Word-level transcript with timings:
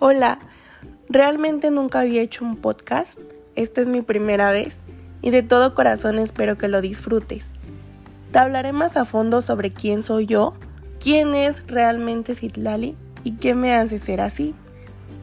Hola, 0.00 0.38
realmente 1.08 1.72
nunca 1.72 1.98
había 1.98 2.22
hecho 2.22 2.44
un 2.44 2.56
podcast, 2.56 3.18
esta 3.56 3.80
es 3.80 3.88
mi 3.88 4.00
primera 4.00 4.52
vez 4.52 4.76
y 5.22 5.30
de 5.30 5.42
todo 5.42 5.74
corazón 5.74 6.20
espero 6.20 6.56
que 6.56 6.68
lo 6.68 6.80
disfrutes. 6.80 7.46
Te 8.30 8.38
hablaré 8.38 8.72
más 8.72 8.96
a 8.96 9.04
fondo 9.04 9.40
sobre 9.40 9.72
quién 9.72 10.04
soy 10.04 10.26
yo, 10.26 10.54
quién 11.00 11.34
es 11.34 11.66
realmente 11.66 12.36
Citlali 12.36 12.94
y 13.24 13.32
qué 13.38 13.56
me 13.56 13.74
hace 13.74 13.98
ser 13.98 14.20
así. 14.20 14.54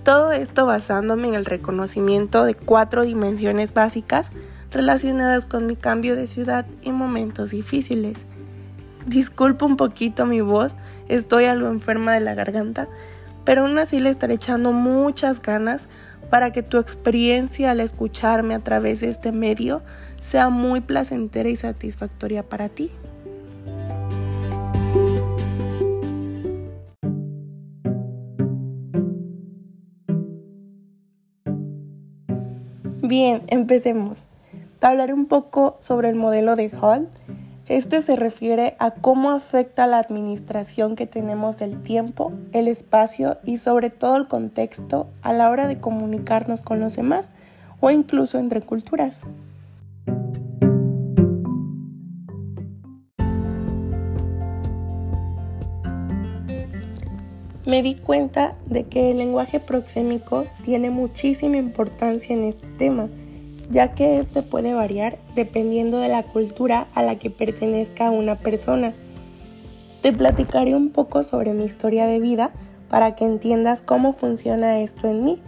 Todo 0.03 0.33
esto 0.33 0.65
basándome 0.65 1.29
en 1.29 1.35
el 1.35 1.45
reconocimiento 1.45 2.43
de 2.43 2.55
cuatro 2.55 3.05
dimensiones 3.05 3.73
básicas 3.73 4.29
relacionadas 4.71 5.45
con 5.45 5.67
mi 5.67 5.77
cambio 5.77 6.17
de 6.17 6.27
ciudad 6.27 6.65
y 6.81 6.91
momentos 6.91 7.51
difíciles. 7.51 8.25
Disculpa 9.07 9.65
un 9.65 9.77
poquito 9.77 10.25
mi 10.25 10.41
voz, 10.41 10.75
estoy 11.07 11.45
algo 11.45 11.69
enferma 11.69 12.13
de 12.13 12.19
la 12.19 12.35
garganta, 12.35 12.89
pero 13.45 13.61
aún 13.61 13.77
así 13.77 13.99
le 13.99 14.09
estaré 14.09 14.33
echando 14.33 14.73
muchas 14.73 15.41
ganas 15.41 15.87
para 16.29 16.51
que 16.51 16.63
tu 16.63 16.79
experiencia 16.79 17.71
al 17.71 17.79
escucharme 17.79 18.55
a 18.55 18.59
través 18.59 18.99
de 18.99 19.09
este 19.09 19.31
medio 19.31 19.81
sea 20.19 20.49
muy 20.49 20.81
placentera 20.81 21.47
y 21.49 21.55
satisfactoria 21.55 22.43
para 22.43 22.67
ti. 22.67 22.91
Bien, 33.03 33.43
empecemos. 33.47 34.25
Te 34.79 34.87
hablaré 34.87 35.13
un 35.13 35.27
poco 35.27 35.77
sobre 35.79 36.09
el 36.09 36.15
modelo 36.15 36.55
de 36.55 36.71
Hall 36.71 37.07
este 37.67 38.03
se 38.03 38.15
refiere 38.15 38.75
a 38.77 38.91
cómo 38.91 39.31
afecta 39.31 39.87
la 39.87 39.97
administración 39.97 40.95
que 40.95 41.07
tenemos 41.07 41.57
del 41.57 41.81
tiempo, 41.81 42.31
el 42.51 42.67
espacio 42.67 43.39
y 43.43 43.57
sobre 43.57 43.89
todo 43.89 44.17
el 44.17 44.27
contexto 44.27 45.07
a 45.23 45.33
la 45.33 45.49
hora 45.49 45.67
de 45.67 45.79
comunicarnos 45.79 46.61
con 46.61 46.79
los 46.79 46.95
demás 46.95 47.31
o 47.79 47.89
incluso 47.89 48.37
entre 48.37 48.61
culturas. 48.61 49.23
Me 57.65 57.81
di 57.81 57.95
cuenta 57.95 58.53
de 58.67 58.83
que 58.83 59.09
el 59.09 59.17
lenguaje 59.17 59.59
proxémico 59.59 60.45
tiene 60.63 60.91
muchísima 60.91 61.57
importancia 61.57 62.35
en 62.35 62.43
este 62.43 62.67
tema 62.77 63.09
ya 63.69 63.93
que 63.93 64.19
este 64.19 64.41
puede 64.41 64.73
variar 64.73 65.17
dependiendo 65.35 65.99
de 65.99 66.09
la 66.09 66.23
cultura 66.23 66.87
a 66.93 67.01
la 67.01 67.15
que 67.15 67.29
pertenezca 67.29 68.11
una 68.11 68.35
persona. 68.35 68.93
Te 70.01 70.13
platicaré 70.13 70.75
un 70.75 70.91
poco 70.91 71.23
sobre 71.23 71.53
mi 71.53 71.65
historia 71.65 72.05
de 72.05 72.19
vida 72.19 72.51
para 72.89 73.15
que 73.15 73.25
entiendas 73.25 73.81
cómo 73.81 74.13
funciona 74.13 74.79
esto 74.79 75.07
en 75.07 75.23
mí. 75.23 75.41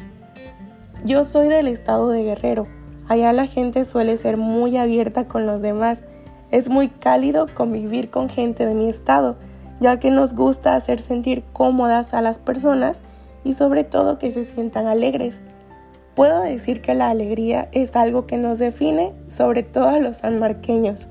Yo 1.05 1.23
soy 1.23 1.47
del 1.47 1.67
estado 1.67 2.09
de 2.09 2.23
Guerrero. 2.23 2.67
Allá 3.07 3.31
la 3.33 3.45
gente 3.45 3.85
suele 3.85 4.17
ser 4.17 4.37
muy 4.37 4.77
abierta 4.77 5.27
con 5.27 5.45
los 5.45 5.61
demás. 5.61 6.03
Es 6.49 6.69
muy 6.69 6.89
cálido 6.89 7.45
convivir 7.53 8.09
con 8.09 8.29
gente 8.29 8.65
de 8.65 8.73
mi 8.73 8.89
estado, 8.89 9.37
ya 9.79 9.99
que 9.99 10.11
nos 10.11 10.33
gusta 10.33 10.75
hacer 10.75 10.99
sentir 10.99 11.43
cómodas 11.53 12.13
a 12.13 12.21
las 12.21 12.39
personas 12.39 13.03
y 13.43 13.53
sobre 13.53 13.83
todo 13.83 14.17
que 14.17 14.31
se 14.31 14.43
sientan 14.43 14.87
alegres. 14.87 15.43
Puedo 16.17 16.41
decir 16.41 16.81
que 16.81 16.95
la 16.95 17.11
alegría 17.11 17.69
es 17.73 17.95
algo 17.95 18.25
que 18.25 18.37
nos 18.37 18.57
define, 18.57 19.13
sobre 19.29 19.61
todo 19.61 19.89
a 19.89 19.99
los 19.99 20.15
sanmarqueños. 20.15 21.05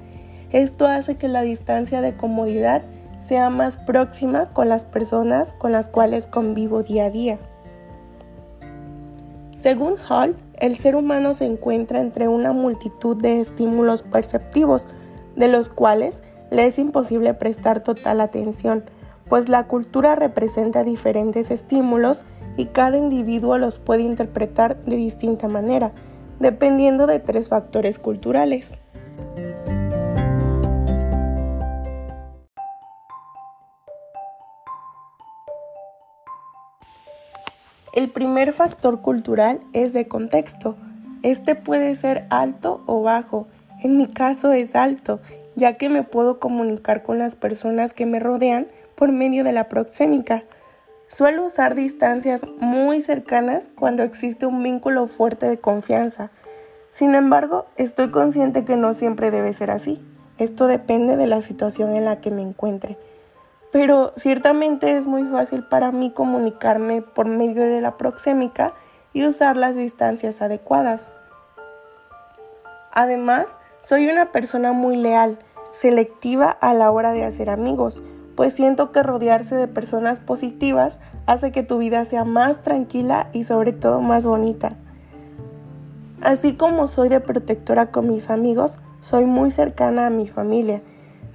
Esto 0.51 0.89
hace 0.89 1.17
que 1.17 1.29
la 1.29 1.43
distancia 1.43 2.01
de 2.01 2.17
comodidad 2.17 2.83
sea 3.25 3.49
más 3.49 3.77
próxima 3.77 4.47
con 4.47 4.69
las 4.69 4.85
personas 4.85 5.53
con 5.59 5.71
las 5.71 5.89
cuales 5.89 6.27
convivo 6.27 6.83
día 6.83 7.05
a 7.05 7.11
día. 7.11 7.39
Según 9.61 9.95
Hall, 10.09 10.35
el 10.59 10.77
ser 10.77 10.97
humano 10.97 11.35
se 11.35 11.47
encuentra 11.47 12.01
entre 12.01 12.27
una 12.27 12.53
multitud 12.53 13.17
de 13.17 13.41
estímulos 13.41 14.03
perceptivos, 14.03 14.89
de 15.37 15.47
los 15.47 15.69
cuales 15.69 16.21
le 16.51 16.67
es 16.67 16.81
imposible 16.81 17.33
prestar 17.33 17.79
total 17.79 18.21
atención, 18.21 18.83
pues 19.29 19.49
la 19.49 19.69
cultura 19.69 20.17
representa 20.17 20.83
diferentes 20.83 21.53
estímulos 21.53 22.25
y 22.57 22.67
cada 22.67 22.97
individuo 22.97 23.59
los 23.59 23.79
puede 23.79 24.03
interpretar 24.03 24.77
de 24.85 24.97
distinta 24.97 25.49
manera, 25.49 25.93
dependiendo 26.41 27.07
de 27.07 27.19
tres 27.19 27.49
factores 27.49 27.99
culturales. 27.99 28.75
El 37.97 38.11
primer 38.11 38.53
factor 38.53 39.01
cultural 39.01 39.61
es 39.73 39.95
de 39.95 40.07
contexto. 40.07 40.77
Este 41.23 41.55
puede 41.55 41.95
ser 41.95 42.27
alto 42.29 42.83
o 42.85 43.01
bajo. 43.01 43.47
En 43.83 43.97
mi 43.97 44.07
caso 44.07 44.53
es 44.53 44.77
alto, 44.77 45.19
ya 45.55 45.79
que 45.79 45.89
me 45.89 46.03
puedo 46.03 46.39
comunicar 46.39 47.03
con 47.03 47.19
las 47.19 47.37
personas 47.37 47.95
que 47.95 48.05
me 48.05 48.21
rodean 48.21 48.67
por 48.97 49.13
medio 49.13 49.45
de 49.45 49.53
la 49.53 49.71
proxémica. 49.71 50.43
Suelo 51.09 51.45
usar 51.45 51.77
distancias 51.77 52.45
muy 52.59 53.01
cercanas 53.01 53.71
cuando 53.77 54.03
existe 54.03 54.45
un 54.45 54.63
vínculo 54.63 55.07
fuerte 55.07 55.49
de 55.49 55.59
confianza. 55.59 56.31
Sin 56.91 57.15
embargo, 57.15 57.67
estoy 57.77 58.11
consciente 58.11 58.65
que 58.65 58.77
no 58.77 58.93
siempre 58.93 59.31
debe 59.31 59.53
ser 59.53 59.71
así. 59.71 60.05
Esto 60.39 60.67
depende 60.67 61.17
de 61.17 61.29
la 61.29 61.43
situación 61.43 61.95
en 61.95 62.05
la 62.05 62.21
que 62.21 62.33
me 62.33 62.43
encuentre. 62.43 62.99
Pero 63.71 64.13
ciertamente 64.17 64.97
es 64.97 65.07
muy 65.07 65.23
fácil 65.25 65.63
para 65.63 65.93
mí 65.93 66.11
comunicarme 66.11 67.03
por 67.03 67.27
medio 67.27 67.63
de 67.63 67.81
la 67.81 67.97
proxémica 67.97 68.75
y 69.13 69.27
usar 69.27 69.57
las 69.57 69.77
distancias 69.77 70.43
adecuadas. 70.43 71.13
Además, 72.93 73.47
soy 73.81 74.09
una 74.09 74.33
persona 74.33 74.73
muy 74.73 74.97
leal, 74.97 75.39
selectiva 75.71 76.51
a 76.51 76.75
la 76.75 76.91
hora 76.91 77.13
de 77.13 77.25
hacer 77.25 77.49
amigos 77.49 78.03
pues 78.37 78.53
siento 78.53 78.93
que 78.93 79.03
rodearse 79.03 79.57
de 79.57 79.67
personas 79.67 80.21
positivas 80.21 80.99
hace 81.27 81.51
que 81.51 81.63
tu 81.63 81.79
vida 81.79 82.05
sea 82.05 82.25
más 82.25 82.63
tranquila 82.63 83.29
y 83.33 83.45
sobre 83.45 83.73
todo 83.73 84.01
más 84.01 84.27
bonita. 84.27 84.77
Así 86.21 86.55
como 86.55 86.87
soy 86.87 87.09
de 87.09 87.21
protectora 87.21 87.91
con 87.91 88.09
mis 88.09 88.31
amigos, 88.31 88.79
soy 89.01 89.27
muy 89.27 89.51
cercana 89.51 90.07
a 90.07 90.11
mi 90.11 90.29
familia. 90.29 90.83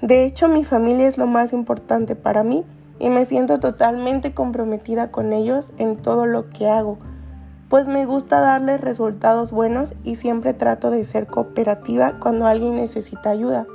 De 0.02 0.26
hecho, 0.26 0.48
mi 0.48 0.64
familia 0.64 1.08
es 1.08 1.18
lo 1.18 1.28
más 1.28 1.54
importante 1.54 2.16
para 2.16 2.44
mí 2.44 2.64
y 3.00 3.10
me 3.10 3.26
siento 3.26 3.60
totalmente 3.60 4.34
comprometida 4.34 5.12
con 5.12 5.34
ellos 5.34 5.72
en 5.78 5.98
todo 5.98 6.28
lo 6.28 6.50
que 6.50 6.70
hago, 6.70 7.00
pues 7.72 7.88
me 7.88 8.06
gusta 8.06 8.42
darles 8.42 8.82
resultados 8.82 9.52
buenos 9.52 9.96
y 10.04 10.18
siempre 10.18 10.54
trato 10.54 10.92
de 10.92 11.06
ser 11.06 11.26
cooperativa 11.26 12.20
cuando 12.20 12.46
alguien 12.46 12.76
necesita 12.76 13.30
ayuda. 13.30 13.66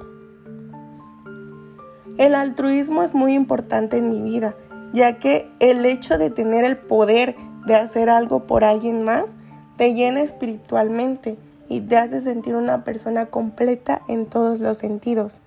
El 2.18 2.34
altruismo 2.34 3.02
es 3.02 3.14
muy 3.14 3.34
importante 3.34 3.98
en 3.98 4.08
mi 4.08 4.22
vida, 4.22 4.54
ya 4.92 5.18
que 5.18 5.50
el 5.60 5.84
hecho 5.84 6.16
de 6.16 6.30
tener 6.30 6.64
el 6.64 6.78
poder 6.78 7.36
de 7.66 7.74
hacer 7.74 8.08
algo 8.08 8.46
por 8.46 8.64
alguien 8.64 9.02
más 9.02 9.36
te 9.76 9.92
llena 9.92 10.22
espiritualmente 10.22 11.36
y 11.68 11.82
te 11.82 11.98
hace 11.98 12.20
sentir 12.20 12.56
una 12.56 12.84
persona 12.84 13.26
completa 13.26 14.00
en 14.08 14.26
todos 14.26 14.60
los 14.60 14.78
sentidos. 14.78 15.40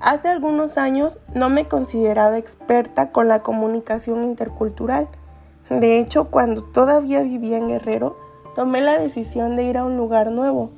Hace 0.00 0.28
algunos 0.28 0.78
años 0.78 1.18
no 1.34 1.50
me 1.50 1.68
consideraba 1.68 2.38
experta 2.38 3.12
con 3.12 3.28
la 3.28 3.42
comunicación 3.42 4.24
intercultural. 4.24 5.08
De 5.68 5.98
hecho, 5.98 6.30
cuando 6.30 6.64
todavía 6.64 7.22
vivía 7.22 7.58
en 7.58 7.68
Guerrero, 7.68 8.16
tomé 8.54 8.80
la 8.80 8.98
decisión 8.98 9.56
de 9.56 9.64
ir 9.64 9.76
a 9.76 9.84
un 9.84 9.98
lugar 9.98 10.30
nuevo, 10.30 10.70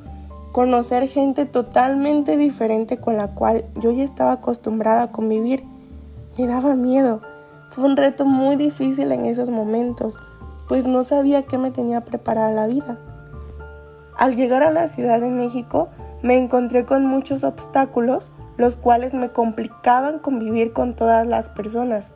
conocer 0.53 1.09
gente 1.09 1.47
totalmente 1.47 2.37
diferente 2.37 2.99
con 2.99 3.17
la 3.17 3.29
cual 3.29 3.65
yo 3.77 3.91
ya 3.91 4.04
estaba 4.04 4.33
acostumbrada 4.33 5.04
a 5.04 5.10
convivir. 5.10 5.65
Me 6.39 6.47
daba 6.47 6.75
miedo. 6.75 7.22
Fue 7.71 7.84
un 7.84 7.97
reto 7.97 8.27
muy 8.27 8.57
difícil 8.57 9.13
en 9.13 9.25
esos 9.25 9.49
momentos, 9.49 10.21
pues 10.69 10.87
no 10.87 11.03
sabía 11.04 11.43
qué 11.43 11.57
me 11.57 11.71
tenía 11.71 12.03
preparada 12.03 12.51
la 12.53 12.66
vida. 12.66 12.99
Al 14.19 14.37
llegar 14.37 14.63
a 14.63 14.71
la 14.71 14.89
Ciudad 14.89 15.21
de 15.21 15.31
México, 15.31 15.89
me 16.22 16.37
encontré 16.37 16.84
con 16.84 17.07
muchos 17.07 17.45
obstáculos, 17.45 18.31
los 18.59 18.77
cuales 18.77 19.15
me 19.15 19.31
complicaban 19.31 20.19
convivir 20.19 20.75
con 20.75 20.95
todas 20.95 21.27
las 21.27 21.48
personas. 21.48 22.13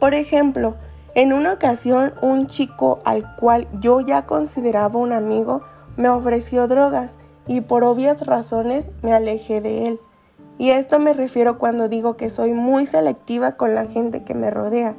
Por 0.00 0.14
ejemplo, 0.14 0.74
en 1.14 1.32
una 1.32 1.52
ocasión 1.52 2.12
un 2.20 2.48
chico 2.48 2.98
al 3.04 3.36
cual 3.36 3.68
yo 3.80 4.00
ya 4.00 4.26
consideraba 4.26 4.98
un 4.98 5.12
amigo 5.12 5.62
me 5.96 6.08
ofreció 6.08 6.66
drogas 6.66 7.16
y 7.46 7.60
por 7.60 7.84
obvias 7.84 8.26
razones 8.26 8.88
me 9.02 9.12
alejé 9.12 9.60
de 9.60 9.86
él. 9.86 10.00
Y 10.58 10.70
a 10.70 10.78
esto 10.78 10.98
me 10.98 11.12
refiero 11.12 11.58
cuando 11.58 11.88
digo 11.88 12.16
que 12.16 12.30
soy 12.30 12.52
muy 12.52 12.86
selectiva 12.86 13.52
con 13.52 13.74
la 13.74 13.86
gente 13.86 14.22
que 14.22 14.34
me 14.34 14.50
rodea. 14.50 14.94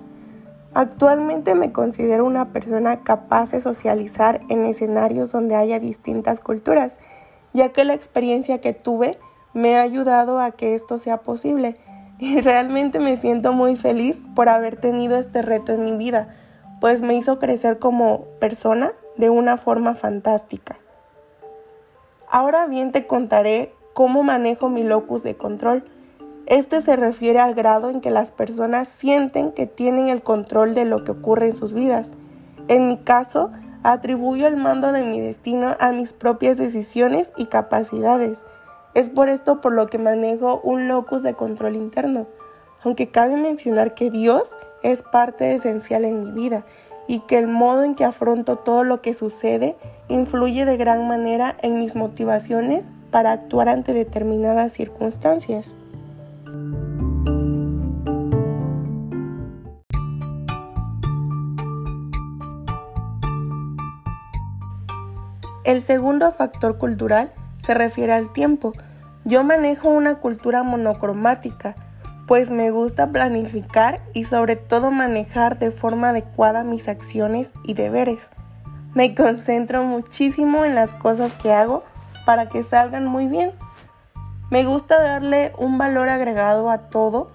Actualmente 0.74 1.56
me 1.56 1.72
considero 1.72 2.26
una 2.26 2.52
persona 2.52 3.02
capaz 3.04 3.52
de 3.52 3.62
socializar 3.62 4.42
en 4.50 4.66
escenarios 4.66 5.32
donde 5.32 5.56
haya 5.56 5.80
distintas 5.80 6.42
culturas, 6.42 7.00
ya 7.54 7.70
que 7.70 7.86
la 7.86 7.94
experiencia 7.94 8.60
que 8.60 8.74
tuve 8.74 9.18
me 9.54 9.78
ha 9.78 9.82
ayudado 9.82 10.40
a 10.40 10.52
que 10.52 10.76
esto 10.76 10.98
sea 10.98 11.22
posible. 11.22 11.78
y 12.20 12.42
realmente 12.42 13.00
me 13.00 13.18
siento 13.18 13.54
muy 13.54 13.76
feliz 13.76 14.24
por 14.36 14.50
haber 14.50 14.78
tenido 14.78 15.18
este 15.18 15.42
reto 15.42 15.74
en 15.74 15.84
mi 15.84 15.98
vida, 15.98 16.36
pues 16.80 17.02
me 17.02 17.16
hizo 17.16 17.40
crecer 17.40 17.80
como 17.80 18.26
persona 18.40 18.94
de 19.18 19.30
una 19.30 19.58
forma 19.58 19.96
fantástica. 19.96 20.78
Ahora 22.30 22.66
bien 22.66 22.92
te 22.92 23.06
contaré 23.08 23.74
cómo 23.94 24.24
manejo 24.24 24.70
mi 24.70 24.84
locus 24.84 25.24
de 25.24 25.38
control. 25.38 25.86
Este 26.48 26.82
se 26.82 26.96
refiere 26.96 27.40
al 27.40 27.56
grado 27.56 27.90
en 27.90 28.02
que 28.02 28.12
las 28.12 28.32
personas 28.32 28.88
sienten 28.98 29.52
que 29.52 29.68
tienen 29.68 30.10
el 30.10 30.22
control 30.22 30.74
de 30.74 30.86
lo 30.86 31.04
que 31.04 31.12
ocurre 31.12 31.48
en 31.48 31.56
sus 31.56 31.74
vidas. 31.74 32.12
En 32.68 32.88
mi 32.88 32.98
caso, 32.98 33.52
atribuyo 33.84 34.48
el 34.48 34.58
mando 34.58 34.92
de 34.92 35.04
mi 35.04 35.20
destino 35.20 35.76
a 35.80 35.92
mis 35.92 36.14
propias 36.14 36.58
decisiones 36.58 37.30
y 37.38 37.46
capacidades. 37.46 38.44
Es 38.96 39.10
por 39.10 39.30
esto 39.30 39.62
por 39.62 39.74
lo 39.74 39.88
que 39.88 39.98
manejo 39.98 40.60
un 40.64 40.88
locus 40.88 41.22
de 41.22 41.34
control 41.34 41.76
interno, 41.76 42.28
aunque 42.84 43.10
cabe 43.10 43.38
mencionar 43.38 43.94
que 43.94 44.10
Dios 44.10 44.56
es 44.84 45.04
parte 45.04 45.54
esencial 45.54 46.06
en 46.06 46.24
mi 46.24 46.32
vida 46.32 46.66
y 47.08 47.20
que 47.20 47.38
el 47.38 47.48
modo 47.48 47.84
en 47.84 47.96
que 47.96 48.06
afronto 48.06 48.58
todo 48.58 48.84
lo 48.84 49.02
que 49.02 49.14
sucede 49.14 49.78
influye 50.08 50.66
de 50.66 50.78
gran 50.78 51.08
manera 51.08 51.56
en 51.62 51.80
mis 51.80 51.96
motivaciones 51.96 52.88
para 53.12 53.32
actuar 53.32 53.70
ante 53.70 53.94
determinadas 53.94 54.74
circunstancias. 54.74 55.74
El 65.64 65.82
segundo 65.82 66.32
factor 66.32 66.78
cultural 66.78 67.32
se 67.58 67.74
refiere 67.74 68.14
al 68.14 68.32
tiempo. 68.32 68.74
Yo 69.24 69.44
manejo 69.44 69.90
una 69.90 70.20
cultura 70.20 70.62
monocromática, 70.62 71.76
pues 72.28 72.52
me 72.52 72.70
gusta 72.70 73.08
planificar 73.08 74.02
y 74.14 74.26
sobre 74.26 74.58
todo 74.58 74.92
manejar 74.92 75.58
de 75.58 75.72
forma 75.72 76.10
adecuada 76.10 76.64
mis 76.64 76.88
acciones 76.88 77.48
y 77.64 77.74
deberes. 77.74 78.30
Me 78.96 79.14
concentro 79.14 79.84
muchísimo 79.84 80.64
en 80.64 80.74
las 80.74 80.94
cosas 80.94 81.34
que 81.34 81.52
hago 81.52 81.84
para 82.26 82.48
que 82.48 82.64
salgan 82.64 83.06
muy 83.06 83.28
bien. 83.28 83.52
Me 84.50 84.64
gusta 84.64 85.02
darle 85.02 85.52
un 85.58 85.78
valor 85.78 86.08
agregado 86.08 86.70
a 86.70 86.78
todo 86.90 87.30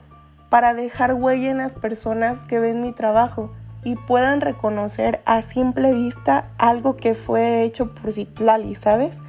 para 0.49 0.73
dejar 0.73 1.13
huella 1.13 1.51
en 1.51 1.59
las 1.59 1.75
personas 1.75 2.41
que 2.41 2.59
ven 2.59 2.81
mi 2.81 2.93
trabajo 2.93 3.53
y 3.85 3.97
puedan 3.97 4.41
reconocer 4.41 5.21
a 5.27 5.43
simple 5.43 5.93
vista 5.93 6.49
algo 6.57 6.97
que 6.97 7.15
fue 7.15 7.63
hecho 7.63 7.95
por 7.95 8.11
Citlali, 8.13 8.75
¿sabes? 8.75 9.21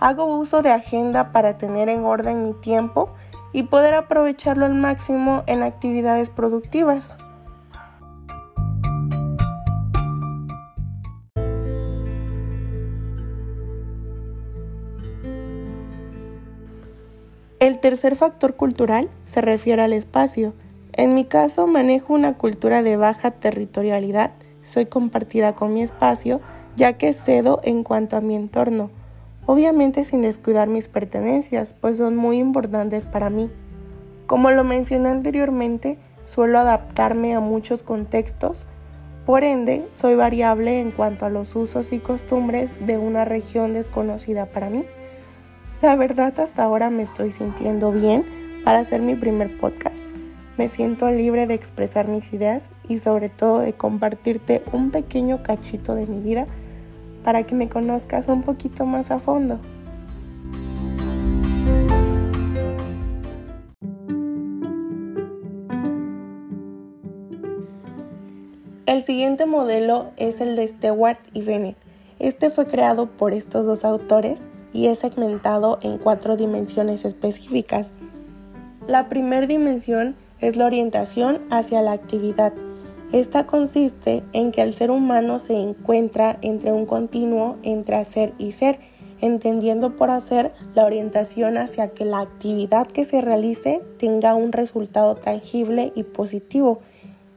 Hago 0.00 0.24
uso 0.24 0.62
de 0.62 0.72
agenda 0.72 1.30
para 1.30 1.58
tener 1.58 1.88
en 1.88 2.04
orden 2.04 2.42
mi 2.42 2.54
tiempo 2.54 3.14
y 3.52 3.62
poder 3.62 3.94
aprovecharlo 3.94 4.66
al 4.66 4.74
máximo 4.74 5.44
en 5.46 5.62
actividades 5.62 6.28
productivas. 6.28 7.16
El 17.62 17.78
tercer 17.78 18.16
factor 18.16 18.56
cultural 18.56 19.08
se 19.24 19.40
refiere 19.40 19.82
al 19.82 19.92
espacio. 19.92 20.52
En 20.94 21.14
mi 21.14 21.24
caso 21.24 21.68
manejo 21.68 22.12
una 22.12 22.36
cultura 22.36 22.82
de 22.82 22.96
baja 22.96 23.30
territorialidad, 23.30 24.32
soy 24.62 24.86
compartida 24.86 25.54
con 25.54 25.72
mi 25.72 25.80
espacio, 25.80 26.40
ya 26.74 26.94
que 26.94 27.12
cedo 27.12 27.60
en 27.62 27.84
cuanto 27.84 28.16
a 28.16 28.20
mi 28.20 28.34
entorno 28.34 28.90
obviamente 29.46 30.02
sin 30.02 30.22
descuidar 30.22 30.66
mis 30.66 30.88
pertenencias, 30.88 31.76
pues 31.80 31.98
son 31.98 32.16
muy 32.16 32.38
importantes 32.38 33.06
para 33.06 33.30
mí. 33.30 33.48
Como 34.26 34.50
lo 34.50 34.64
mencioné 34.64 35.10
anteriormente, 35.10 35.98
suelo 36.24 36.58
adaptarme 36.58 37.36
a 37.36 37.40
muchos 37.40 37.84
contextos, 37.84 38.66
por 39.24 39.44
ende 39.44 39.86
soy 39.92 40.16
variable 40.16 40.80
en 40.80 40.90
cuanto 40.90 41.26
a 41.26 41.30
los 41.30 41.54
usos 41.54 41.92
y 41.92 42.00
costumbres 42.00 42.74
de 42.84 42.98
una 42.98 43.24
región 43.24 43.72
desconocida 43.72 44.46
para 44.46 44.68
mí. 44.68 44.84
La 45.82 45.96
verdad 45.96 46.38
hasta 46.38 46.62
ahora 46.62 46.90
me 46.90 47.02
estoy 47.02 47.32
sintiendo 47.32 47.90
bien 47.90 48.24
para 48.64 48.78
hacer 48.78 49.02
mi 49.02 49.16
primer 49.16 49.58
podcast. 49.58 50.04
Me 50.56 50.68
siento 50.68 51.10
libre 51.10 51.48
de 51.48 51.54
expresar 51.54 52.06
mis 52.06 52.32
ideas 52.32 52.68
y 52.88 53.00
sobre 53.00 53.28
todo 53.28 53.58
de 53.58 53.72
compartirte 53.72 54.62
un 54.72 54.92
pequeño 54.92 55.42
cachito 55.42 55.96
de 55.96 56.06
mi 56.06 56.20
vida 56.20 56.46
para 57.24 57.42
que 57.42 57.56
me 57.56 57.68
conozcas 57.68 58.28
un 58.28 58.42
poquito 58.42 58.86
más 58.86 59.10
a 59.10 59.18
fondo. 59.18 59.58
El 68.86 69.02
siguiente 69.02 69.46
modelo 69.46 70.12
es 70.16 70.40
el 70.40 70.54
de 70.54 70.68
Stewart 70.68 71.18
y 71.32 71.42
Bennett. 71.42 71.76
Este 72.20 72.50
fue 72.50 72.68
creado 72.68 73.06
por 73.06 73.34
estos 73.34 73.66
dos 73.66 73.84
autores 73.84 74.38
y 74.72 74.86
es 74.86 75.00
segmentado 75.00 75.78
en 75.82 75.98
cuatro 75.98 76.36
dimensiones 76.36 77.04
específicas. 77.04 77.92
La 78.86 79.08
primera 79.08 79.46
dimensión 79.46 80.16
es 80.40 80.56
la 80.56 80.66
orientación 80.66 81.40
hacia 81.50 81.82
la 81.82 81.92
actividad, 81.92 82.52
esta 83.12 83.44
consiste 83.44 84.22
en 84.32 84.52
que 84.52 84.62
el 84.62 84.72
ser 84.72 84.90
humano 84.90 85.38
se 85.38 85.52
encuentra 85.52 86.38
entre 86.40 86.72
un 86.72 86.86
continuo 86.86 87.58
entre 87.62 87.96
hacer 87.96 88.32
y 88.38 88.52
ser, 88.52 88.78
entendiendo 89.20 89.96
por 89.96 90.10
hacer 90.10 90.52
la 90.74 90.86
orientación 90.86 91.58
hacia 91.58 91.88
que 91.88 92.06
la 92.06 92.20
actividad 92.20 92.86
que 92.86 93.04
se 93.04 93.20
realice 93.20 93.82
tenga 93.98 94.34
un 94.34 94.50
resultado 94.50 95.14
tangible 95.14 95.92
y 95.94 96.04
positivo, 96.04 96.80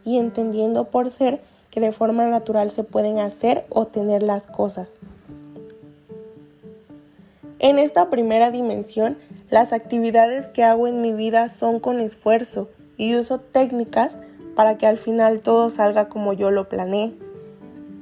y 0.05 0.17
entendiendo 0.17 0.85
por 0.85 1.11
ser 1.11 1.41
que 1.71 1.81
de 1.81 1.91
forma 1.91 2.25
natural 2.25 2.71
se 2.71 2.85
pueden 2.85 3.19
hacer 3.19 3.65
o 3.67 3.85
tener 3.85 4.23
las 4.23 4.47
cosas. 4.47 4.95
En 7.65 7.79
esta 7.79 8.11
primera 8.11 8.51
dimensión, 8.51 9.17
las 9.49 9.73
actividades 9.73 10.45
que 10.45 10.63
hago 10.63 10.85
en 10.85 11.01
mi 11.01 11.13
vida 11.13 11.49
son 11.49 11.79
con 11.79 11.99
esfuerzo 11.99 12.69
y 12.95 13.15
uso 13.15 13.39
técnicas 13.39 14.19
para 14.55 14.77
que 14.77 14.85
al 14.85 14.99
final 14.99 15.41
todo 15.41 15.71
salga 15.71 16.07
como 16.07 16.33
yo 16.33 16.51
lo 16.51 16.69
planeé. 16.69 17.15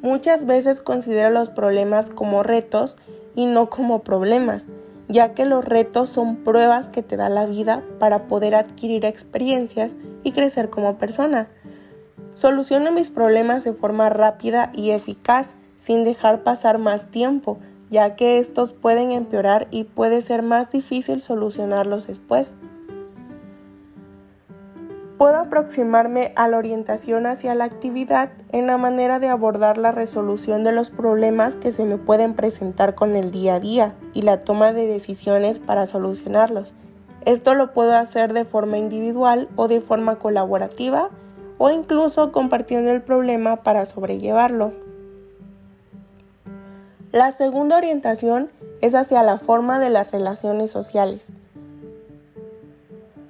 Muchas 0.02 0.46
veces 0.46 0.82
considero 0.82 1.30
los 1.30 1.50
problemas 1.50 2.10
como 2.10 2.44
retos 2.44 2.98
y 3.36 3.46
no 3.46 3.70
como 3.70 4.04
problemas, 4.04 4.66
ya 5.08 5.34
que 5.34 5.46
los 5.46 5.64
retos 5.64 6.10
son 6.10 6.44
pruebas 6.44 6.90
que 6.90 7.02
te 7.02 7.16
da 7.16 7.30
la 7.30 7.46
vida 7.46 7.86
para 8.00 8.28
poder 8.28 8.56
adquirir 8.56 9.06
experiencias 9.06 9.94
y 10.24 10.34
crecer 10.34 10.70
como 10.70 10.98
persona. 10.98 11.48
Soluciono 12.34 12.92
mis 12.92 13.12
problemas 13.12 13.64
de 13.64 13.72
forma 13.72 14.10
rápida 14.10 14.74
y 14.76 14.90
eficaz 14.90 15.56
sin 15.78 16.04
dejar 16.04 16.44
pasar 16.44 16.80
más 16.80 17.12
tiempo, 17.12 17.60
ya 17.94 18.16
que 18.16 18.40
estos 18.40 18.74
pueden 18.74 19.12
empeorar 19.12 19.68
y 19.70 19.84
puede 19.84 20.24
ser 20.24 20.42
más 20.42 20.72
difícil 20.72 21.22
solucionarlos 21.22 22.08
después. 22.08 22.52
Puedo 25.20 25.38
aproximarme 25.38 26.34
a 26.36 26.48
la 26.48 26.58
orientación 26.58 27.28
hacia 27.28 27.54
la 27.54 27.66
actividad 27.66 28.32
en 28.52 28.66
la 28.66 28.78
manera 28.78 29.20
de 29.20 29.28
abordar 29.28 29.78
la 29.78 29.92
resolución 29.92 30.64
de 30.64 30.72
los 30.72 30.90
problemas 30.90 31.56
que 31.56 31.72
se 31.72 31.86
me 31.86 31.98
pueden 31.98 32.34
presentar 32.34 32.96
con 32.96 33.16
el 33.16 33.30
día 33.30 33.56
a 33.56 33.60
día 33.60 33.94
y 34.14 34.24
la 34.24 34.42
toma 34.42 34.74
de 34.74 34.88
decisiones 34.88 35.60
para 35.60 35.86
solucionarlos. 35.86 36.74
Esto 37.26 37.54
lo 37.54 37.74
puedo 37.74 37.96
hacer 37.96 38.34
de 38.34 38.44
forma 38.44 38.80
individual 38.80 39.50
o 39.56 39.68
de 39.68 39.82
forma 39.82 40.16
colaborativa 40.16 41.10
o 41.60 41.70
incluso 41.70 42.32
compartiendo 42.32 42.90
el 42.90 43.04
problema 43.04 43.58
para 43.58 43.86
sobrellevarlo. 43.86 44.74
La 47.14 47.32
segunda 47.32 47.78
orientación 47.78 48.50
es 48.82 48.96
hacia 48.96 49.22
la 49.22 49.38
forma 49.38 49.78
de 49.78 49.92
las 49.92 50.10
relaciones 50.10 50.72
sociales. 50.72 51.28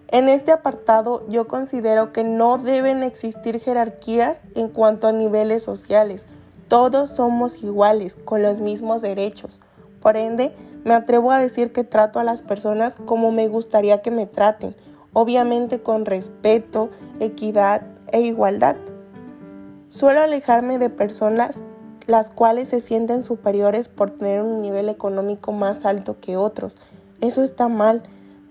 En 0.08 0.30
este 0.30 0.54
apartado 0.54 1.28
yo 1.28 1.50
considero 1.50 2.14
que 2.14 2.24
no 2.24 2.58
deben 2.58 3.04
existir 3.04 3.60
jerarquías 3.60 4.40
en 4.56 4.70
cuanto 4.70 5.10
a 5.10 5.12
niveles 5.12 5.64
sociales. 5.64 6.28
Todos 6.70 7.10
somos 7.10 7.62
iguales, 7.62 8.16
con 8.24 8.42
los 8.42 8.58
mismos 8.60 9.02
derechos. 9.02 9.60
Por 10.02 10.16
ende, 10.16 10.54
me 10.86 10.94
atrevo 10.94 11.34
a 11.34 11.40
decir 11.40 11.74
que 11.74 11.84
trato 11.84 12.22
a 12.22 12.24
las 12.24 12.42
personas 12.42 12.96
como 13.06 13.34
me 13.34 13.50
gustaría 13.50 14.02
que 14.02 14.12
me 14.12 14.28
traten, 14.28 14.78
obviamente 15.12 15.82
con 15.82 16.06
respeto, 16.06 16.90
equidad 17.20 17.82
e 18.14 18.22
igualdad. 18.22 18.78
Suelo 19.90 20.22
alejarme 20.22 20.80
de 20.80 20.90
personas 20.90 21.66
las 22.08 22.30
cuales 22.30 22.70
se 22.70 22.80
sienten 22.80 23.24
superiores 23.24 23.88
por 23.88 24.12
tener 24.12 24.42
un 24.42 24.62
nivel 24.62 24.90
económico 24.90 25.52
más 25.52 25.86
alto 25.86 26.18
que 26.20 26.38
otros. 26.38 26.78
Eso 27.22 27.44
está 27.44 27.68
mal 27.68 28.04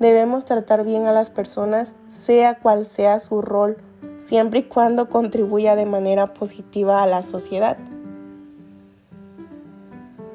Debemos 0.03 0.45
tratar 0.47 0.83
bien 0.83 1.07
a 1.07 1.13
las 1.13 1.31
personas, 1.31 1.95
sea 2.09 2.59
cual 2.59 2.87
sea 2.87 3.21
su 3.21 3.41
rol, 3.41 3.77
siempre 4.17 4.59
y 4.59 4.63
cuando 4.65 5.09
contribuya 5.09 5.77
de 5.77 5.87
manera 5.87 6.35
positiva 6.35 7.05
a 7.05 7.07
la 7.07 7.23
sociedad. 7.23 7.77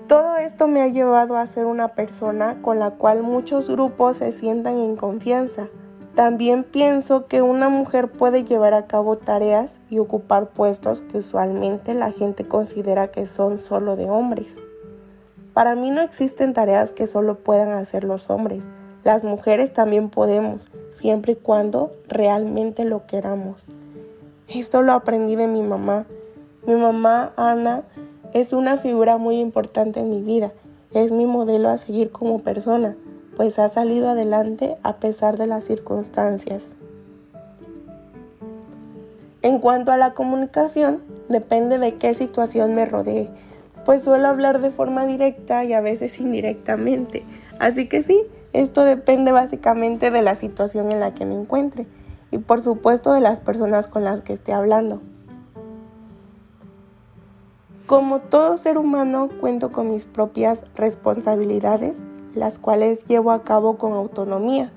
Todo 0.08 0.38
esto 0.38 0.70
me 0.70 0.82
ha 0.82 0.88
llevado 0.88 1.36
a 1.36 1.46
ser 1.48 1.66
una 1.66 1.90
persona 1.90 2.62
con 2.62 2.80
la 2.80 2.92
cual 2.92 3.24
muchos 3.24 3.70
grupos 3.70 4.16
se 4.16 4.32
sientan 4.32 4.78
en 4.78 4.96
confianza. 4.96 5.68
También 6.18 6.64
pienso 6.64 7.28
que 7.28 7.44
una 7.44 7.70
mujer 7.70 8.12
puede 8.12 8.44
llevar 8.44 8.74
a 8.74 8.88
cabo 8.88 9.18
tareas 9.18 9.80
y 9.88 10.00
ocupar 10.00 10.50
puestos 10.50 11.04
que 11.04 11.20
usualmente 11.20 11.94
la 11.94 12.12
gente 12.12 12.44
considera 12.44 13.12
que 13.12 13.28
son 13.28 13.60
solo 13.60 13.96
de 13.96 14.10
hombres. 14.10 14.58
Para 15.54 15.76
mí 15.76 15.92
no 15.92 16.02
existen 16.02 16.54
tareas 16.54 16.92
que 16.92 17.06
solo 17.06 17.36
puedan 17.36 17.70
hacer 17.70 18.04
los 18.04 18.32
hombres. 18.32 18.68
Las 19.04 19.24
mujeres 19.24 19.74
también 19.74 20.10
podemos, 20.10 20.72
siempre 20.96 21.34
y 21.34 21.36
cuando 21.36 21.92
realmente 22.08 22.84
lo 22.84 23.06
queramos. 23.06 23.68
Esto 24.48 24.82
lo 24.82 24.94
aprendí 24.94 25.36
de 25.36 25.46
mi 25.46 25.62
mamá. 25.62 26.08
Mi 26.66 26.74
mamá, 26.74 27.32
Ana, 27.36 27.84
es 28.34 28.54
una 28.54 28.80
figura 28.80 29.18
muy 29.18 29.38
importante 29.38 30.00
en 30.00 30.10
mi 30.10 30.24
vida. 30.24 30.52
Es 30.96 31.12
mi 31.12 31.28
modelo 31.28 31.70
a 31.70 31.78
seguir 31.78 32.10
como 32.10 32.40
persona 32.40 32.96
pues 33.38 33.60
ha 33.60 33.70
salido 33.70 34.10
adelante 34.10 34.78
a 34.82 34.96
pesar 34.96 35.38
de 35.38 35.46
las 35.46 35.64
circunstancias. 35.64 36.76
En 39.44 39.60
cuanto 39.60 39.92
a 39.92 39.98
la 39.98 40.16
comunicación, 40.16 41.04
depende 41.30 41.78
de 41.78 41.98
qué 41.98 42.16
situación 42.16 42.74
me 42.74 42.88
rodee, 42.88 43.30
pues 43.86 44.02
suelo 44.02 44.28
hablar 44.28 44.60
de 44.60 44.72
forma 44.72 45.06
directa 45.06 45.64
y 45.64 45.74
a 45.74 45.82
veces 45.82 46.20
indirectamente. 46.20 47.26
Así 47.60 47.88
que 47.88 48.02
sí, 48.02 48.24
esto 48.54 48.84
depende 48.84 49.32
básicamente 49.32 50.10
de 50.10 50.24
la 50.24 50.36
situación 50.36 50.92
en 50.92 51.00
la 51.00 51.14
que 51.14 51.28
me 51.28 51.36
encuentre 51.36 51.86
y 52.32 52.40
por 52.40 52.64
supuesto 52.64 53.14
de 53.14 53.22
las 53.22 53.40
personas 53.40 53.88
con 53.88 54.04
las 54.04 54.22
que 54.22 54.34
esté 54.34 54.52
hablando. 54.52 55.00
Como 57.86 58.20
todo 58.20 58.58
ser 58.58 58.80
humano 58.80 59.30
cuento 59.40 59.72
con 59.72 59.92
mis 59.92 60.08
propias 60.08 60.64
responsabilidades 60.76 62.02
las 62.38 62.60
cuales 62.60 63.04
llevo 63.06 63.32
a 63.32 63.44
cabo 63.44 63.78
con 63.78 63.94
autonomía. 63.94 64.72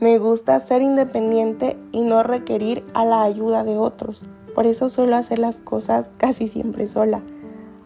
Me 0.00 0.18
gusta 0.18 0.58
ser 0.60 0.82
independiente 0.82 1.76
y 1.92 2.02
no 2.02 2.22
requerir 2.22 2.84
a 2.94 3.04
la 3.04 3.22
ayuda 3.22 3.64
de 3.64 3.76
otros. 3.76 4.24
Por 4.54 4.66
eso 4.66 4.88
suelo 4.88 5.16
hacer 5.16 5.38
las 5.38 5.58
cosas 5.58 6.08
casi 6.16 6.48
siempre 6.48 6.86
sola. 6.86 7.22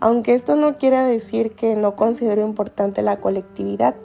Aunque 0.01 0.35
esto 0.35 0.55
no 0.55 0.79
quiere 0.79 0.99
decir 0.99 1.53
que 1.53 1.75
no 1.77 1.97
considero 1.97 2.47
importante 2.47 3.03
la 3.03 3.21
colectividad. 3.21 3.97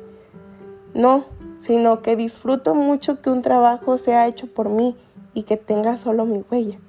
No, 0.93 1.25
sino 1.57 2.01
que 2.01 2.15
disfruto 2.15 2.73
mucho 2.73 3.21
que 3.21 3.29
un 3.29 3.41
trabajo 3.41 3.97
sea 3.97 4.27
hecho 4.27 4.47
por 4.47 4.69
mí 4.69 4.95
y 5.33 5.43
que 5.43 5.57
tenga 5.57 5.97
solo 5.97 6.25
mi 6.25 6.43
huella. 6.49 6.79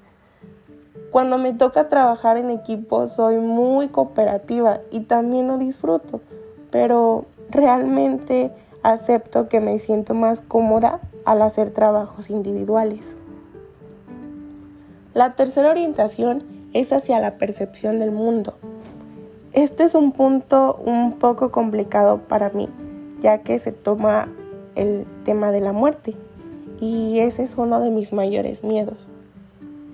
Cuando 1.11 1.39
me 1.39 1.53
toca 1.53 1.89
trabajar 1.89 2.37
en 2.37 2.51
equipo 2.51 3.09
soy 3.09 3.37
muy 3.37 3.89
cooperativa 3.89 4.81
y 4.93 5.01
también 5.01 5.49
lo 5.49 5.59
disfruto, 5.59 6.21
pero 6.71 7.27
realmente 7.51 8.51
acepto 8.83 9.49
que 9.49 9.61
me 9.61 9.79
siento 9.79 10.15
más 10.15 10.41
cómoda 10.41 11.01
al 11.25 11.43
hacer 11.43 11.71
trabajos 11.71 12.31
individuales. 12.31 13.15
La 15.13 15.35
tercera 15.35 15.71
orientación 15.71 16.45
es 16.73 16.93
hacia 16.93 17.21
la 17.21 17.37
percepción 17.37 17.99
del 17.99 18.13
mundo. 18.13 18.55
Este 19.53 19.83
es 19.83 19.95
un 19.95 20.13
punto 20.13 20.81
un 20.85 21.15
poco 21.15 21.51
complicado 21.51 22.21
para 22.29 22.51
mí, 22.51 22.69
ya 23.21 23.39
que 23.39 23.59
se 23.59 23.73
toma 23.73 24.29
el 24.77 25.05
tema 25.25 25.51
de 25.51 25.61
la 25.61 25.73
muerte 25.73 26.15
y 26.81 27.19
ese 27.19 27.43
es 27.43 27.57
uno 27.57 27.81
de 27.81 27.91
mis 27.91 28.13
mayores 28.13 28.65
miedos. 28.65 29.09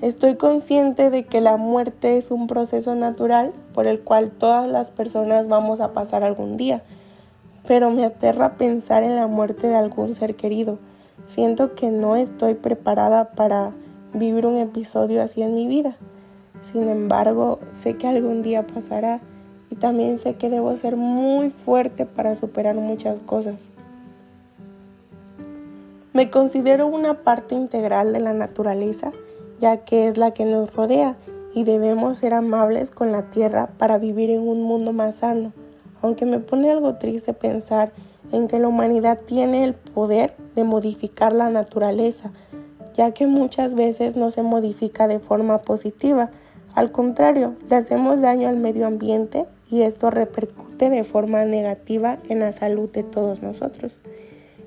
Estoy 0.02 0.36
consciente 0.36 1.08
de 1.08 1.24
que 1.24 1.40
la 1.40 1.56
muerte 1.56 2.18
es 2.18 2.30
un 2.30 2.46
proceso 2.46 2.94
natural 2.94 3.52
por 3.72 3.86
el 3.86 4.00
cual 4.00 4.30
todas 4.30 4.68
las 4.68 4.90
personas 4.90 5.48
vamos 5.48 5.80
a 5.80 5.94
pasar 5.94 6.22
algún 6.22 6.58
día, 6.58 6.82
pero 7.66 7.90
me 7.90 8.04
aterra 8.04 8.56
pensar 8.56 9.02
en 9.02 9.16
la 9.16 9.26
muerte 9.26 9.68
de 9.68 9.74
algún 9.74 10.14
ser 10.14 10.36
querido. 10.36 10.78
Siento 11.26 11.74
que 11.74 11.90
no 11.90 12.16
estoy 12.16 12.54
preparada 12.54 13.30
para 13.32 13.72
vivir 14.14 14.46
un 14.46 14.56
episodio 14.56 15.22
así 15.22 15.42
en 15.42 15.54
mi 15.54 15.66
vida. 15.66 15.96
Sin 16.60 16.88
embargo, 16.88 17.58
sé 17.72 17.96
que 17.96 18.06
algún 18.06 18.42
día 18.42 18.66
pasará 18.66 19.20
y 19.68 19.74
también 19.74 20.18
sé 20.18 20.36
que 20.36 20.48
debo 20.48 20.76
ser 20.76 20.96
muy 20.96 21.50
fuerte 21.50 22.06
para 22.06 22.36
superar 22.36 22.76
muchas 22.76 23.18
cosas. 23.18 23.56
Me 26.12 26.30
considero 26.30 26.86
una 26.86 27.24
parte 27.24 27.54
integral 27.54 28.12
de 28.12 28.20
la 28.20 28.32
naturaleza, 28.32 29.12
ya 29.58 29.78
que 29.78 30.08
es 30.08 30.16
la 30.16 30.30
que 30.30 30.44
nos 30.44 30.74
rodea 30.74 31.16
y 31.52 31.64
debemos 31.64 32.18
ser 32.18 32.32
amables 32.32 32.90
con 32.90 33.12
la 33.12 33.28
tierra 33.28 33.68
para 33.76 33.98
vivir 33.98 34.30
en 34.30 34.46
un 34.46 34.62
mundo 34.62 34.92
más 34.92 35.16
sano 35.16 35.52
aunque 36.02 36.26
me 36.26 36.38
pone 36.38 36.70
algo 36.70 36.94
triste 36.96 37.32
pensar 37.32 37.92
en 38.32 38.48
que 38.48 38.58
la 38.58 38.68
humanidad 38.68 39.20
tiene 39.24 39.64
el 39.64 39.74
poder 39.74 40.34
de 40.54 40.64
modificar 40.64 41.32
la 41.32 41.50
naturaleza, 41.50 42.30
ya 42.94 43.12
que 43.12 43.26
muchas 43.26 43.74
veces 43.74 44.16
no 44.16 44.30
se 44.30 44.42
modifica 44.42 45.08
de 45.08 45.20
forma 45.20 45.58
positiva. 45.58 46.30
Al 46.74 46.92
contrario, 46.92 47.54
le 47.68 47.76
hacemos 47.76 48.20
daño 48.20 48.48
al 48.48 48.56
medio 48.56 48.86
ambiente 48.86 49.46
y 49.70 49.82
esto 49.82 50.10
repercute 50.10 50.90
de 50.90 51.04
forma 51.04 51.44
negativa 51.44 52.18
en 52.28 52.40
la 52.40 52.52
salud 52.52 52.88
de 52.90 53.02
todos 53.02 53.42
nosotros. 53.42 54.00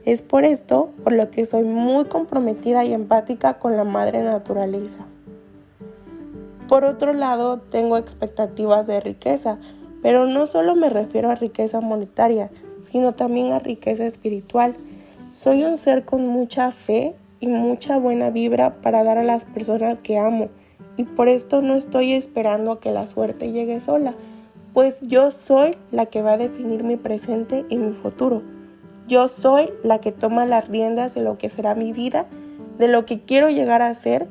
Es 0.06 0.22
por 0.22 0.44
esto 0.46 0.90
por 1.04 1.14
lo 1.14 1.30
que 1.30 1.46
soy 1.46 1.64
muy 1.64 2.06
comprometida 2.06 2.86
y 2.86 2.94
empática 2.94 3.60
con 3.60 3.78
la 3.78 3.84
madre 3.84 4.24
naturaleza. 4.24 5.00
Por 6.68 6.84
otro 6.84 7.14
lado, 7.14 7.60
tengo 7.60 7.98
expectativas 7.98 8.86
de 8.88 9.00
riqueza, 9.00 9.58
pero 10.02 10.28
no 10.28 10.46
solo 10.46 10.76
me 10.76 10.90
refiero 10.90 11.30
a 11.30 11.36
riqueza 11.36 11.82
monetaria, 11.82 12.50
sino 12.82 13.14
también 13.14 13.52
a 13.52 13.60
riqueza 13.60 14.06
espiritual. 14.06 14.76
Soy 15.34 15.64
un 15.64 15.78
ser 15.78 16.06
con 16.06 16.28
mucha 16.28 16.72
fe 16.72 17.16
y 17.40 17.48
mucha 17.48 17.98
buena 17.98 18.30
vibra 18.30 18.82
para 18.82 19.04
dar 19.04 19.18
a 19.18 19.24
las 19.24 19.46
personas 19.46 20.00
que 20.00 20.18
amo. 20.18 20.50
Y 20.98 21.04
por 21.04 21.30
esto 21.30 21.62
no 21.62 21.76
estoy 21.76 22.14
esperando 22.14 22.74
a 22.74 22.80
que 22.80 22.92
la 22.92 23.08
suerte 23.08 23.52
llegue 23.52 23.80
sola, 23.80 24.14
pues 24.74 25.00
yo 25.02 25.32
soy 25.32 25.76
la 25.92 26.06
que 26.06 26.22
va 26.22 26.34
a 26.34 26.38
definir 26.38 26.84
mi 26.84 26.96
presente 26.96 27.66
y 27.70 27.78
mi 27.78 27.94
futuro. 27.94 28.42
Yo 29.08 29.28
soy 29.28 29.70
la 29.84 30.00
que 30.00 30.12
toma 30.12 30.46
las 30.46 30.68
riendas 30.68 31.16
de 31.16 31.22
lo 31.22 31.38
que 31.38 31.50
será 31.50 31.74
mi 31.74 31.94
vida, 31.94 32.28
de 32.78 32.88
lo 32.88 33.06
que 33.06 33.22
quiero 33.22 33.50
llegar 33.50 33.82
a 33.82 33.94
ser 33.96 34.28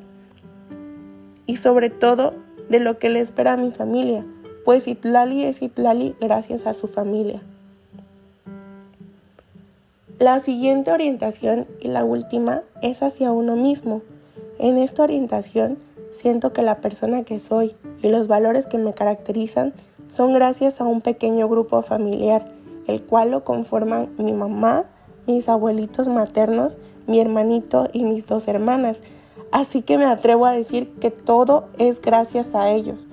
y 1.45 1.57
sobre 1.57 1.89
todo 1.89 2.33
de 2.69 2.79
lo 2.79 2.97
que 2.97 3.09
le 3.09 3.19
espera 3.19 3.53
a 3.53 3.57
mi 3.57 3.71
familia 3.71 4.25
pues 4.69 4.87
Itlali 4.87 5.45
es 5.45 5.63
Itlali 5.63 6.15
gracias 6.21 6.67
a 6.67 6.75
su 6.75 6.87
familia. 6.87 7.41
La 10.19 10.41
siguiente 10.41 10.91
orientación 10.91 11.65
y 11.81 11.87
la 11.87 12.05
última 12.05 12.61
es 12.83 13.01
hacia 13.01 13.31
uno 13.31 13.55
mismo. 13.55 14.03
En 14.59 14.77
esta 14.77 15.01
orientación 15.01 15.79
siento 16.11 16.53
que 16.53 16.61
la 16.61 16.81
persona 16.81 17.23
que 17.23 17.39
soy 17.39 17.75
y 18.03 18.09
los 18.09 18.27
valores 18.27 18.67
que 18.67 18.77
me 18.77 18.93
caracterizan 18.93 19.73
son 20.07 20.33
gracias 20.33 20.79
a 20.81 20.83
un 20.83 21.01
pequeño 21.01 21.49
grupo 21.49 21.81
familiar, 21.81 22.45
el 22.85 23.01
cual 23.01 23.31
lo 23.31 23.43
conforman 23.43 24.09
mi 24.19 24.33
mamá, 24.33 24.83
mis 25.25 25.49
abuelitos 25.49 26.07
maternos, 26.07 26.77
mi 27.07 27.19
hermanito 27.19 27.89
y 27.91 28.03
mis 28.03 28.27
dos 28.27 28.47
hermanas. 28.47 29.01
Así 29.51 29.81
que 29.81 29.97
me 29.97 30.05
atrevo 30.05 30.45
a 30.45 30.51
decir 30.51 30.93
que 30.99 31.09
todo 31.09 31.69
es 31.79 31.99
gracias 31.99 32.53
a 32.53 32.69
ellos. 32.69 33.07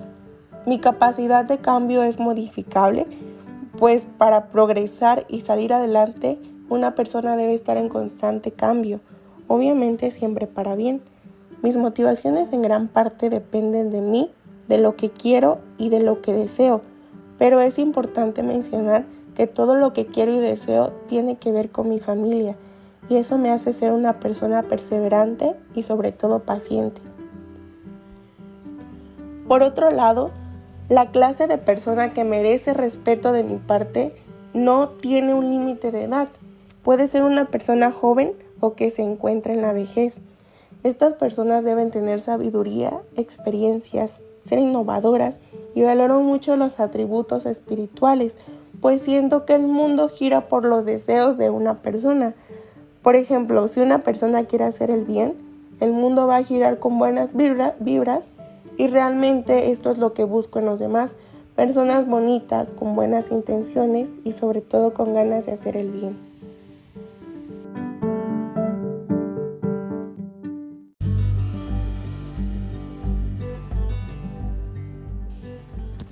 Mi 0.67 0.79
capacidad 0.79 1.45
de 1.45 1.59
cambio 1.59 2.03
es 2.03 2.19
modificable, 2.19 3.05
pues 3.77 4.05
para 4.17 4.47
progresar 4.47 5.25
y 5.29 5.39
salir 5.39 5.71
adelante 5.71 6.37
una 6.67 6.93
persona 6.93 7.37
debe 7.37 7.53
estar 7.53 7.77
en 7.77 7.87
constante 7.87 8.51
cambio, 8.51 8.99
obviamente 9.47 10.11
siempre 10.11 10.45
para 10.45 10.75
bien. 10.75 11.01
Mis 11.63 11.77
motivaciones 11.77 12.51
en 12.51 12.63
gran 12.63 12.89
parte 12.89 13.29
dependen 13.29 13.91
de 13.91 14.01
mí, 14.01 14.29
de 14.67 14.77
lo 14.77 14.97
que 14.97 15.09
quiero 15.09 15.59
y 15.77 15.87
de 15.87 16.01
lo 16.01 16.21
que 16.21 16.33
deseo, 16.33 16.81
pero 17.37 17.61
es 17.61 17.79
importante 17.79 18.43
mencionar 18.43 19.05
que 19.35 19.47
todo 19.47 19.73
lo 19.73 19.93
que 19.93 20.07
quiero 20.07 20.33
y 20.33 20.39
deseo 20.41 20.91
tiene 21.07 21.37
que 21.37 21.53
ver 21.53 21.71
con 21.71 21.87
mi 21.87 21.99
familia 21.99 22.57
y 23.07 23.15
eso 23.15 23.37
me 23.37 23.51
hace 23.51 23.71
ser 23.71 23.93
una 23.93 24.19
persona 24.19 24.63
perseverante 24.63 25.55
y 25.75 25.83
sobre 25.83 26.11
todo 26.11 26.39
paciente. 26.39 26.99
Por 29.47 29.63
otro 29.63 29.91
lado, 29.91 30.31
la 30.89 31.11
clase 31.11 31.47
de 31.47 31.57
persona 31.57 32.13
que 32.13 32.23
merece 32.23 32.73
respeto 32.73 33.33
de 33.33 33.43
mi 33.43 33.57
parte 33.57 34.15
no 34.53 34.89
tiene 34.89 35.33
un 35.33 35.49
límite 35.49 35.91
de 35.91 36.03
edad. 36.03 36.29
Puede 36.81 37.09
ser 37.09 37.23
una 37.23 37.45
persona 37.45 37.91
joven 37.91 38.31
o 38.61 38.73
que 38.73 38.89
se 38.89 39.01
encuentre 39.01 39.53
en 39.53 39.61
la 39.61 39.73
vejez. 39.73 40.21
Estas 40.83 41.13
personas 41.13 41.65
deben 41.65 41.91
tener 41.91 42.21
sabiduría, 42.21 43.01
experiencias, 43.17 44.21
ser 44.39 44.59
innovadoras 44.59 45.39
y 45.75 45.81
valoro 45.81 46.21
mucho 46.21 46.55
los 46.55 46.79
atributos 46.79 47.45
espirituales, 47.45 48.37
pues 48.79 49.01
siento 49.01 49.43
que 49.43 49.55
el 49.55 49.67
mundo 49.67 50.07
gira 50.07 50.47
por 50.47 50.63
los 50.63 50.85
deseos 50.85 51.37
de 51.37 51.49
una 51.49 51.81
persona. 51.81 52.33
Por 53.01 53.15
ejemplo, 53.15 53.67
si 53.67 53.81
una 53.81 53.99
persona 53.99 54.45
quiere 54.45 54.63
hacer 54.63 54.91
el 54.91 55.03
bien, 55.03 55.33
el 55.81 55.91
mundo 55.91 56.27
va 56.27 56.37
a 56.37 56.43
girar 56.43 56.79
con 56.79 56.97
buenas 56.97 57.31
vibras 57.35 58.31
y 58.77 58.87
realmente 58.87 59.71
esto 59.71 59.89
es 59.89 59.97
lo 59.97 60.13
que 60.13 60.23
busco 60.23 60.59
en 60.59 60.65
los 60.65 60.79
demás, 60.79 61.15
personas 61.55 62.07
bonitas, 62.07 62.71
con 62.71 62.95
buenas 62.95 63.31
intenciones 63.31 64.07
y 64.23 64.33
sobre 64.33 64.61
todo 64.61 64.93
con 64.93 65.15
ganas 65.15 65.47
de 65.47 65.53
hacer 65.53 65.75
el 65.75 65.89
bien. 65.89 66.27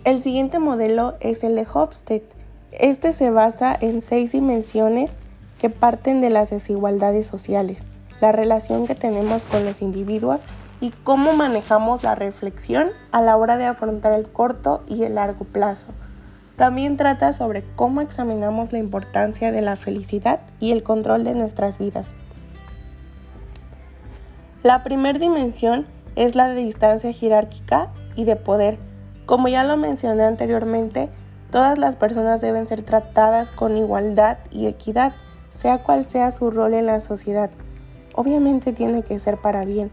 El 0.03 0.19
siguiente 0.19 0.59
modelo 0.59 1.13
es 1.19 1.43
el 1.43 1.55
de 1.55 1.67
Hofstede. 1.71 2.27
Este 2.71 3.13
se 3.13 3.31
basa 3.31 3.75
en 3.79 4.01
seis 4.01 4.31
dimensiones 4.33 5.17
que 5.59 5.69
parten 5.69 6.21
de 6.21 6.29
las 6.29 6.49
desigualdades 6.49 7.25
sociales, 7.27 7.85
la 8.21 8.31
relación 8.31 8.85
que 8.85 8.95
tenemos 8.95 9.45
con 9.45 9.65
los 9.65 9.81
individuos 9.81 10.41
y 10.81 10.91
cómo 10.91 11.33
manejamos 11.33 12.03
la 12.03 12.15
reflexión 12.15 12.89
a 13.11 13.21
la 13.21 13.37
hora 13.37 13.57
de 13.57 13.65
afrontar 13.65 14.13
el 14.13 14.29
corto 14.29 14.83
y 14.87 15.03
el 15.03 15.15
largo 15.15 15.45
plazo. 15.45 15.87
También 16.57 16.97
trata 16.97 17.33
sobre 17.33 17.63
cómo 17.75 18.01
examinamos 18.01 18.71
la 18.71 18.79
importancia 18.79 19.51
de 19.51 19.61
la 19.61 19.75
felicidad 19.75 20.39
y 20.59 20.71
el 20.71 20.83
control 20.83 21.23
de 21.23 21.35
nuestras 21.35 21.77
vidas. 21.77 22.13
La 24.63 24.83
primera 24.83 25.19
dimensión 25.19 25.85
es 26.15 26.35
la 26.35 26.47
de 26.47 26.55
distancia 26.55 27.11
jerárquica 27.11 27.89
y 28.15 28.23
de 28.23 28.35
poder. 28.35 28.77
Como 29.25 29.47
ya 29.47 29.63
lo 29.63 29.75
mencioné 29.75 30.23
anteriormente, 30.23 31.09
todas 31.51 31.77
las 31.77 31.95
personas 31.95 32.41
deben 32.41 32.67
ser 32.67 32.83
tratadas 32.83 33.51
con 33.51 33.77
igualdad 33.77 34.37
y 34.49 34.67
equidad, 34.67 35.13
sea 35.49 35.83
cual 35.83 36.05
sea 36.05 36.31
su 36.31 36.51
rol 36.51 36.73
en 36.73 36.85
la 36.85 37.01
sociedad. 37.01 37.49
Obviamente 38.13 38.71
tiene 38.71 39.03
que 39.03 39.19
ser 39.19 39.37
para 39.37 39.65
bien 39.65 39.91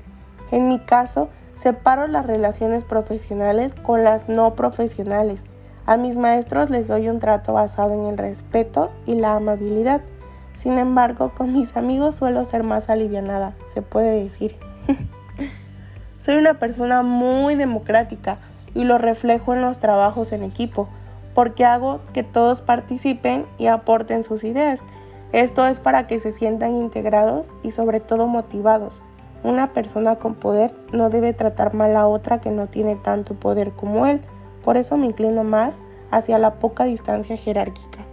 en 0.53 0.69
mi 0.69 0.79
caso, 0.79 1.31
separo 1.57 2.07
las 2.07 2.27
relaciones 2.27 2.85
profesionales 2.85 3.75
con 3.75 4.05
las 4.05 4.29
no 4.29 4.55
profesionales. 4.55 5.43
A 5.87 5.97
mis 5.97 6.17
maestros 6.17 6.71
les 6.71 6.87
doy 6.87 7.09
un 7.09 7.19
trato 7.19 7.55
basado 7.55 7.95
en 7.95 8.07
el 8.07 8.19
respeto 8.19 8.91
y 9.07 9.15
la 9.15 9.35
amabilidad. 9.35 10.03
Sin 10.55 10.79
embargo, 10.79 11.33
con 11.35 11.53
mis 11.55 11.77
amigos 11.77 12.15
suelo 12.15 12.45
ser 12.45 12.63
más 12.65 12.91
alivianada, 12.91 13.55
se 13.69 13.81
puede 13.81 14.23
decir. 14.23 14.57
Soy 16.19 16.37
una 16.37 16.55
persona 16.55 17.03
muy 17.03 17.55
democrática 17.55 18.39
y 18.75 18.85
lo 18.85 18.99
reflejo 18.99 19.55
en 19.55 19.63
los 19.63 19.79
trabajos 19.79 20.33
en 20.33 20.45
equipo, 20.45 20.87
porque 21.35 21.65
hago 21.65 22.01
que 22.13 22.23
todos 22.23 22.61
participen 22.61 23.47
y 23.57 23.69
aporten 23.69 24.23
sus 24.23 24.45
ideas. 24.45 24.83
Esto 25.33 25.67
es 25.67 25.81
para 25.81 26.07
que 26.07 26.21
se 26.21 26.31
sientan 26.31 26.77
integrados 26.77 27.51
y 27.63 27.71
sobre 27.71 28.01
todo 28.01 28.27
motivados. 28.27 29.03
Una 29.45 29.73
persona 29.73 30.17
con 30.17 30.35
poder 30.35 30.73
no 30.93 31.11
debe 31.11 31.33
tratar 31.33 31.75
mal 31.75 31.97
a 31.97 32.07
otra 32.07 32.41
que 32.41 32.51
no 32.51 32.69
tiene 32.69 32.97
tanto 32.97 33.35
poder 33.35 33.73
como 33.73 34.07
él. 34.07 34.21
Por 34.65 34.77
eso 34.77 34.97
me 34.97 35.07
inclino 35.07 35.43
más 35.43 35.81
hacia 36.11 36.39
la 36.39 36.55
poca 36.61 36.85
distancia 36.85 37.37
jerárquica. 37.37 38.07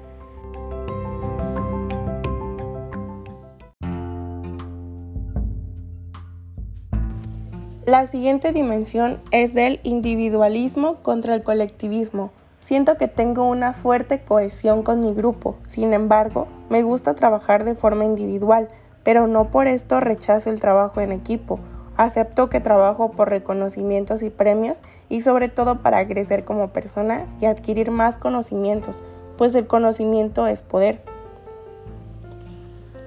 La 7.85 8.05
siguiente 8.05 8.51
dimensión 8.51 9.19
es 9.31 9.53
del 9.53 9.79
individualismo 9.83 10.97
contra 11.01 11.33
el 11.33 11.41
colectivismo. 11.41 12.31
Siento 12.59 12.97
que 12.97 13.07
tengo 13.07 13.45
una 13.45 13.73
fuerte 13.73 14.21
cohesión 14.21 14.83
con 14.83 15.01
mi 15.01 15.13
grupo, 15.13 15.55
sin 15.65 15.93
embargo, 15.93 16.47
me 16.69 16.83
gusta 16.83 17.15
trabajar 17.15 17.63
de 17.63 17.73
forma 17.73 18.05
individual 18.05 18.67
pero 19.03 19.27
no 19.27 19.51
por 19.51 19.67
esto 19.67 19.99
rechazo 19.99 20.49
el 20.49 20.59
trabajo 20.59 21.01
en 21.01 21.11
equipo. 21.11 21.59
Acepto 21.97 22.49
que 22.49 22.61
trabajo 22.61 23.11
por 23.11 23.29
reconocimientos 23.29 24.23
y 24.23 24.29
premios 24.29 24.81
y 25.09 25.21
sobre 25.21 25.49
todo 25.49 25.81
para 25.81 26.07
crecer 26.07 26.45
como 26.45 26.69
persona 26.69 27.25
y 27.41 27.45
adquirir 27.45 27.91
más 27.91 28.17
conocimientos, 28.17 29.03
pues 29.37 29.53
el 29.55 29.67
conocimiento 29.67 30.47
es 30.47 30.61
poder. 30.61 31.01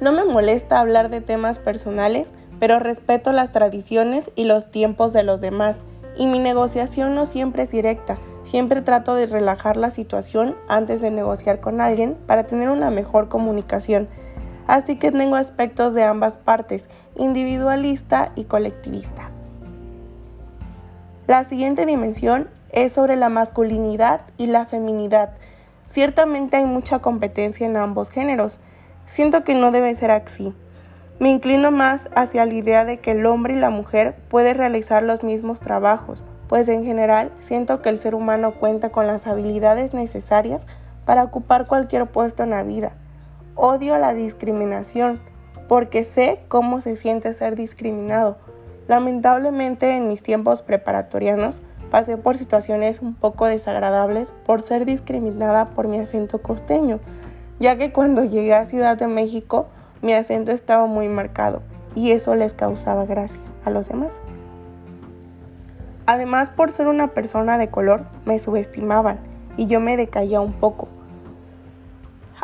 No 0.00 0.12
me 0.12 0.24
molesta 0.24 0.80
hablar 0.80 1.10
de 1.10 1.20
temas 1.20 1.58
personales, 1.58 2.26
pero 2.58 2.78
respeto 2.78 3.32
las 3.32 3.52
tradiciones 3.52 4.30
y 4.34 4.44
los 4.44 4.70
tiempos 4.70 5.12
de 5.12 5.22
los 5.22 5.40
demás, 5.40 5.76
y 6.16 6.26
mi 6.26 6.38
negociación 6.38 7.14
no 7.14 7.24
siempre 7.24 7.62
es 7.62 7.70
directa. 7.70 8.18
Siempre 8.42 8.82
trato 8.82 9.14
de 9.14 9.26
relajar 9.26 9.76
la 9.76 9.90
situación 9.90 10.56
antes 10.68 11.00
de 11.00 11.10
negociar 11.10 11.60
con 11.60 11.80
alguien 11.80 12.16
para 12.26 12.44
tener 12.44 12.68
una 12.68 12.90
mejor 12.90 13.28
comunicación 13.28 14.08
así 14.66 14.96
que 14.96 15.10
tengo 15.10 15.36
aspectos 15.36 15.94
de 15.94 16.04
ambas 16.04 16.36
partes, 16.36 16.88
individualista 17.16 18.32
y 18.34 18.44
colectivista. 18.44 19.30
La 21.26 21.44
siguiente 21.44 21.86
dimensión 21.86 22.48
es 22.72 22.92
sobre 22.92 23.16
la 23.16 23.28
masculinidad 23.28 24.22
y 24.38 24.46
la 24.46 24.66
feminidad. 24.66 25.30
Ciertamente 25.86 26.56
hay 26.56 26.66
mucha 26.66 26.98
competencia 26.98 27.66
en 27.66 27.76
ambos 27.76 28.10
géneros. 28.10 28.58
Siento 29.06 29.44
que 29.44 29.54
no 29.54 29.70
debe 29.70 29.94
ser 29.94 30.10
así. 30.10 30.54
Me 31.18 31.30
inclino 31.30 31.70
más 31.70 32.08
hacia 32.16 32.46
la 32.46 32.54
idea 32.54 32.84
de 32.84 32.98
que 32.98 33.12
el 33.12 33.26
hombre 33.26 33.54
y 33.54 33.58
la 33.58 33.70
mujer 33.70 34.16
pueden 34.28 34.56
realizar 34.56 35.02
los 35.02 35.22
mismos 35.22 35.60
trabajos, 35.60 36.24
pues 36.48 36.68
en 36.68 36.84
general 36.84 37.30
siento 37.38 37.80
que 37.82 37.90
el 37.90 38.00
ser 38.00 38.14
humano 38.14 38.54
cuenta 38.54 38.90
con 38.90 39.06
las 39.06 39.26
habilidades 39.26 39.94
necesarias 39.94 40.66
para 41.04 41.22
ocupar 41.22 41.66
cualquier 41.66 42.06
puesto 42.06 42.42
en 42.42 42.50
la 42.50 42.62
vida 42.62 42.92
Odio 43.54 43.98
la 43.98 44.14
discriminación 44.14 45.20
porque 45.68 46.04
sé 46.04 46.40
cómo 46.48 46.80
se 46.80 46.96
siente 46.96 47.34
ser 47.34 47.54
discriminado. 47.54 48.38
Lamentablemente 48.88 49.94
en 49.94 50.08
mis 50.08 50.22
tiempos 50.22 50.62
preparatorianos 50.62 51.62
pasé 51.90 52.16
por 52.16 52.38
situaciones 52.38 53.00
un 53.02 53.14
poco 53.14 53.44
desagradables 53.44 54.32
por 54.46 54.62
ser 54.62 54.86
discriminada 54.86 55.70
por 55.70 55.86
mi 55.86 55.98
acento 55.98 56.40
costeño, 56.40 56.98
ya 57.58 57.76
que 57.76 57.92
cuando 57.92 58.24
llegué 58.26 58.54
a 58.54 58.66
Ciudad 58.66 58.96
de 58.96 59.06
México 59.06 59.66
mi 60.00 60.14
acento 60.14 60.50
estaba 60.50 60.86
muy 60.86 61.08
marcado 61.08 61.62
y 61.94 62.12
eso 62.12 62.34
les 62.34 62.54
causaba 62.54 63.04
gracia 63.04 63.40
a 63.64 63.70
los 63.70 63.88
demás. 63.88 64.14
Además, 66.06 66.50
por 66.50 66.70
ser 66.70 66.88
una 66.88 67.08
persona 67.08 67.58
de 67.58 67.68
color, 67.68 68.06
me 68.24 68.38
subestimaban 68.38 69.20
y 69.56 69.66
yo 69.66 69.78
me 69.78 69.96
decaía 69.96 70.40
un 70.40 70.54
poco 70.54 70.88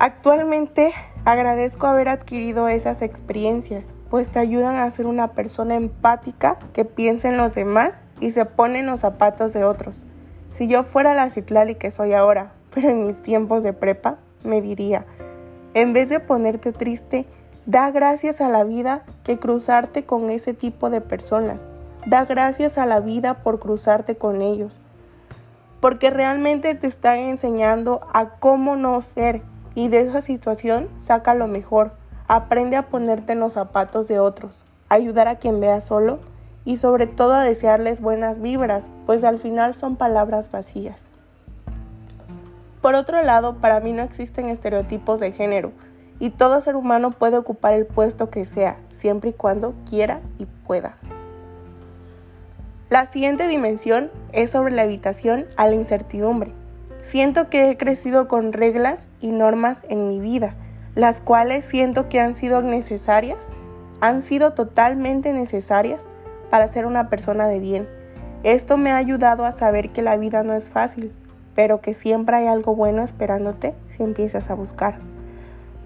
Actualmente 0.01 0.93
agradezco 1.25 1.89
haber 1.89 2.09
adquirido 2.09 2.69
esas 2.69 3.03
experiencias, 3.03 3.95
pues 4.11 4.29
te 4.31 4.39
ayudan 4.39 4.77
a 4.77 4.89
ser 4.93 5.07
una 5.07 5.33
persona 5.33 5.75
empática 5.75 6.57
que 6.73 6.85
piensa 6.85 7.29
en 7.29 7.37
los 7.37 7.53
demás 7.57 7.99
y 8.21 8.31
se 8.31 8.45
pone 8.45 8.79
en 8.79 8.87
los 8.87 9.01
zapatos 9.01 9.53
de 9.55 9.65
otros. 9.65 10.07
Si 10.51 10.69
yo 10.69 10.85
fuera 10.85 11.15
la 11.15 11.31
Citlali 11.31 11.75
que 11.75 11.91
soy 11.91 12.13
ahora, 12.13 12.53
pero 12.73 12.91
en 12.91 13.09
mis 13.09 13.25
tiempos 13.25 13.65
de 13.65 13.73
prepa, 13.73 14.19
me 14.45 14.61
diría, 14.61 15.05
en 15.75 15.93
vez 15.93 16.11
de 16.11 16.21
ponerte 16.21 16.73
triste, 16.73 17.27
da 17.67 17.91
gracias 17.91 18.41
a 18.41 18.49
la 18.49 18.63
vida 18.63 19.03
que 19.25 19.37
cruzarte 19.37 20.05
con 20.05 20.31
ese 20.31 20.55
tipo 20.55 20.91
de 20.91 21.01
personas. 21.01 21.67
Da 22.07 22.25
gracias 22.25 22.79
a 22.79 22.87
la 22.87 23.01
vida 23.01 23.43
por 23.43 23.59
cruzarte 23.59 24.17
con 24.17 24.43
ellos. 24.43 24.79
Porque 25.81 26.11
realmente 26.11 26.77
te 26.77 26.87
están 26.87 27.19
enseñando 27.19 28.01
a 28.15 28.39
cómo 28.39 28.77
no 28.77 29.03
ser 29.03 29.43
y 29.79 29.87
de 29.87 30.01
esa 30.01 30.21
situación 30.21 30.89
saca 30.99 31.35
lo 31.35 31.47
mejor. 31.47 31.93
Aprende 32.27 32.75
a 32.75 32.89
ponerte 32.89 33.35
en 33.35 33.39
los 33.39 33.53
zapatos 33.53 34.09
de 34.09 34.19
otros, 34.19 34.65
ayudar 34.89 35.29
a 35.29 35.37
quien 35.37 35.61
vea 35.61 35.81
solo 35.81 36.19
y 36.65 36.79
sobre 36.79 37.07
todo 37.07 37.35
a 37.35 37.45
desearles 37.45 38.01
buenas 38.01 38.41
vibras, 38.41 38.91
pues 39.07 39.23
al 39.23 39.39
final 39.39 39.75
son 39.75 39.95
palabras 39.95 40.51
vacías. 40.51 41.09
Por 42.83 42.97
otro 42.97 43.23
lado, 43.23 43.59
para 43.59 43.79
mí 43.79 43.93
no 43.93 44.03
existen 44.03 44.49
estereotipos 44.49 45.21
de 45.21 45.31
género 45.31 45.71
y 46.19 46.31
todo 46.31 46.61
ser 46.61 46.75
humano 46.75 47.13
puede 47.13 47.37
ocupar 47.37 47.73
el 47.75 47.87
puesto 47.87 48.31
que 48.31 48.45
sea, 48.47 48.81
siempre 48.89 49.31
y 49.31 49.35
cuando 49.35 49.75
quiera 49.89 50.21
y 50.39 50.47
pueda. 50.67 50.97
La 52.91 53.07
siguiente 53.07 53.47
dimensión 53.47 54.11
es 54.33 54.51
sobre 54.51 54.75
la 54.75 54.83
evitación 54.83 55.47
a 55.57 55.69
la 55.69 55.77
incertidumbre. 55.77 56.53
Siento 57.09 57.49
que 57.49 57.71
he 57.71 57.79
crecido 57.79 58.29
con 58.29 58.53
reglas 58.53 59.09
y 59.23 59.31
normas 59.31 59.81
en 59.89 60.09
mi 60.09 60.21
vida, 60.21 60.53
las 60.95 61.23
cuales 61.23 61.65
siento 61.65 62.11
que 62.11 62.21
han 62.21 62.35
sido 62.35 62.61
necesarias, 62.61 63.49
han 64.03 64.21
sido 64.21 64.53
totalmente 64.53 65.33
necesarias 65.33 66.07
para 66.51 66.69
ser 66.69 66.85
una 66.85 67.09
persona 67.09 67.49
de 67.49 67.61
bien. 67.61 67.89
Esto 68.43 68.77
me 68.77 68.91
ha 68.91 68.99
ayudado 68.99 69.47
a 69.47 69.53
saber 69.53 69.89
que 69.89 70.03
la 70.03 70.19
vida 70.19 70.43
no 70.43 70.53
es 70.53 70.69
fácil, 70.69 71.11
pero 71.55 71.81
que 71.81 71.95
siempre 71.95 72.37
hay 72.37 72.47
algo 72.47 72.75
bueno 72.75 73.03
esperándote 73.03 73.75
si 73.89 74.03
empiezas 74.03 74.51
a 74.51 74.55
buscar. 74.55 74.99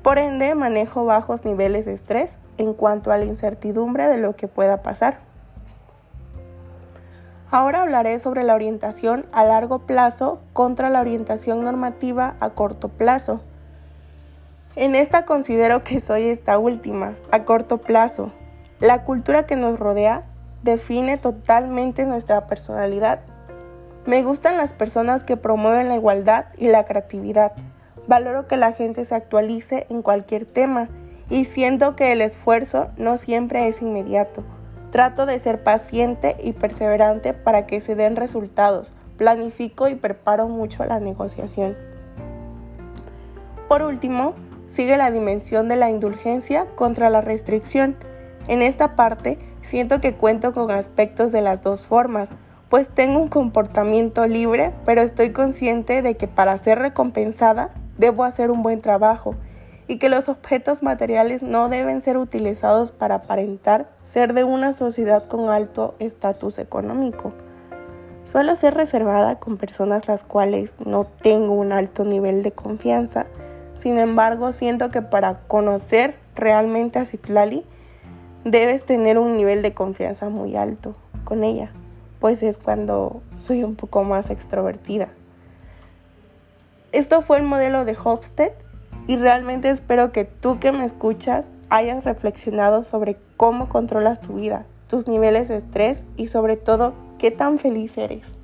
Por 0.02 0.18
ende, 0.18 0.56
manejo 0.56 1.04
bajos 1.04 1.44
niveles 1.44 1.84
de 1.84 1.92
estrés 1.92 2.36
en 2.58 2.74
cuanto 2.74 3.12
a 3.12 3.16
la 3.16 3.26
incertidumbre 3.26 4.08
de 4.08 4.16
lo 4.16 4.34
que 4.34 4.48
pueda 4.48 4.82
pasar. 4.82 5.20
Ahora 7.52 7.82
hablaré 7.82 8.18
sobre 8.18 8.44
la 8.44 8.54
orientación 8.54 9.26
a 9.30 9.44
largo 9.44 9.80
plazo 9.80 10.40
contra 10.54 10.88
la 10.88 11.02
orientación 11.02 11.62
normativa 11.62 12.34
a 12.40 12.48
corto 12.48 12.88
plazo. 12.88 13.42
En 14.74 14.94
esta 14.94 15.26
considero 15.26 15.84
que 15.84 16.00
soy 16.00 16.28
esta 16.28 16.56
última, 16.56 17.12
a 17.30 17.44
corto 17.44 17.76
plazo. 17.76 18.32
La 18.80 19.04
cultura 19.04 19.44
que 19.44 19.54
nos 19.54 19.78
rodea 19.78 20.22
define 20.62 21.18
totalmente 21.18 22.06
nuestra 22.06 22.46
personalidad. 22.46 23.20
Me 24.06 24.22
gustan 24.22 24.56
las 24.56 24.72
personas 24.72 25.22
que 25.22 25.36
promueven 25.36 25.90
la 25.90 25.96
igualdad 25.96 26.46
y 26.56 26.68
la 26.68 26.84
creatividad. 26.84 27.52
Valoro 28.08 28.48
que 28.48 28.56
la 28.56 28.72
gente 28.72 29.04
se 29.04 29.14
actualice 29.14 29.86
en 29.90 30.00
cualquier 30.00 30.46
tema 30.46 30.88
y 31.28 31.44
siento 31.44 31.96
que 31.96 32.12
el 32.12 32.22
esfuerzo 32.22 32.88
no 32.96 33.18
siempre 33.18 33.68
es 33.68 33.82
inmediato. 33.82 34.42
Trato 34.92 35.24
de 35.24 35.38
ser 35.38 35.62
paciente 35.62 36.36
y 36.44 36.52
perseverante 36.52 37.32
para 37.32 37.66
que 37.66 37.80
se 37.80 37.94
den 37.94 38.14
resultados, 38.14 38.92
planifico 39.16 39.88
y 39.88 39.94
preparo 39.94 40.48
mucho 40.48 40.84
la 40.84 41.00
negociación. 41.00 41.78
Por 43.68 43.82
último, 43.82 44.34
sigue 44.66 44.98
la 44.98 45.10
dimensión 45.10 45.66
de 45.68 45.76
la 45.76 45.88
indulgencia 45.88 46.66
contra 46.74 47.08
la 47.08 47.22
restricción. 47.22 47.96
En 48.48 48.60
esta 48.60 48.94
parte, 48.94 49.38
siento 49.62 49.98
que 50.02 50.12
cuento 50.12 50.52
con 50.52 50.70
aspectos 50.70 51.32
de 51.32 51.40
las 51.40 51.62
dos 51.62 51.86
formas, 51.86 52.28
pues 52.68 52.86
tengo 52.86 53.18
un 53.18 53.28
comportamiento 53.28 54.26
libre, 54.26 54.74
pero 54.84 55.00
estoy 55.00 55.32
consciente 55.32 56.02
de 56.02 56.18
que 56.18 56.28
para 56.28 56.58
ser 56.58 56.80
recompensada 56.80 57.70
debo 57.96 58.24
hacer 58.24 58.50
un 58.50 58.62
buen 58.62 58.82
trabajo 58.82 59.36
y 59.88 59.98
que 59.98 60.08
los 60.08 60.28
objetos 60.28 60.82
materiales 60.82 61.42
no 61.42 61.68
deben 61.68 62.02
ser 62.02 62.16
utilizados 62.16 62.92
para 62.92 63.16
aparentar 63.16 63.88
ser 64.02 64.32
de 64.34 64.44
una 64.44 64.72
sociedad 64.72 65.24
con 65.26 65.48
alto 65.50 65.94
estatus 65.98 66.58
económico. 66.58 67.32
Suelo 68.24 68.54
ser 68.54 68.74
reservada 68.74 69.38
con 69.38 69.56
personas 69.56 70.06
las 70.06 70.24
cuales 70.24 70.74
no 70.84 71.06
tengo 71.22 71.52
un 71.52 71.72
alto 71.72 72.04
nivel 72.04 72.42
de 72.42 72.52
confianza, 72.52 73.26
sin 73.74 73.98
embargo 73.98 74.52
siento 74.52 74.90
que 74.90 75.02
para 75.02 75.40
conocer 75.48 76.16
realmente 76.34 76.98
a 76.98 77.04
Citlali 77.04 77.64
debes 78.44 78.84
tener 78.84 79.18
un 79.18 79.36
nivel 79.36 79.62
de 79.62 79.74
confianza 79.74 80.28
muy 80.28 80.56
alto 80.56 80.94
con 81.24 81.44
ella 81.44 81.72
pues 82.22 82.44
es 82.44 82.56
cuando 82.56 83.20
soy 83.34 83.64
un 83.64 83.74
poco 83.74 84.04
más 84.04 84.30
extrovertida. 84.30 85.08
Esto 86.92 87.22
fue 87.22 87.38
el 87.38 87.42
modelo 87.42 87.84
de 87.84 87.96
Hofstede 88.00 88.54
y 89.06 89.16
realmente 89.16 89.70
espero 89.70 90.12
que 90.12 90.24
tú 90.24 90.58
que 90.58 90.72
me 90.72 90.84
escuchas 90.84 91.48
hayas 91.70 92.04
reflexionado 92.04 92.84
sobre 92.84 93.16
cómo 93.36 93.68
controlas 93.68 94.20
tu 94.20 94.34
vida, 94.34 94.66
tus 94.88 95.08
niveles 95.08 95.48
de 95.48 95.56
estrés 95.56 96.04
y 96.16 96.26
sobre 96.26 96.56
todo 96.56 96.94
qué 97.18 97.30
tan 97.30 97.58
feliz 97.58 97.96
eres. 97.98 98.36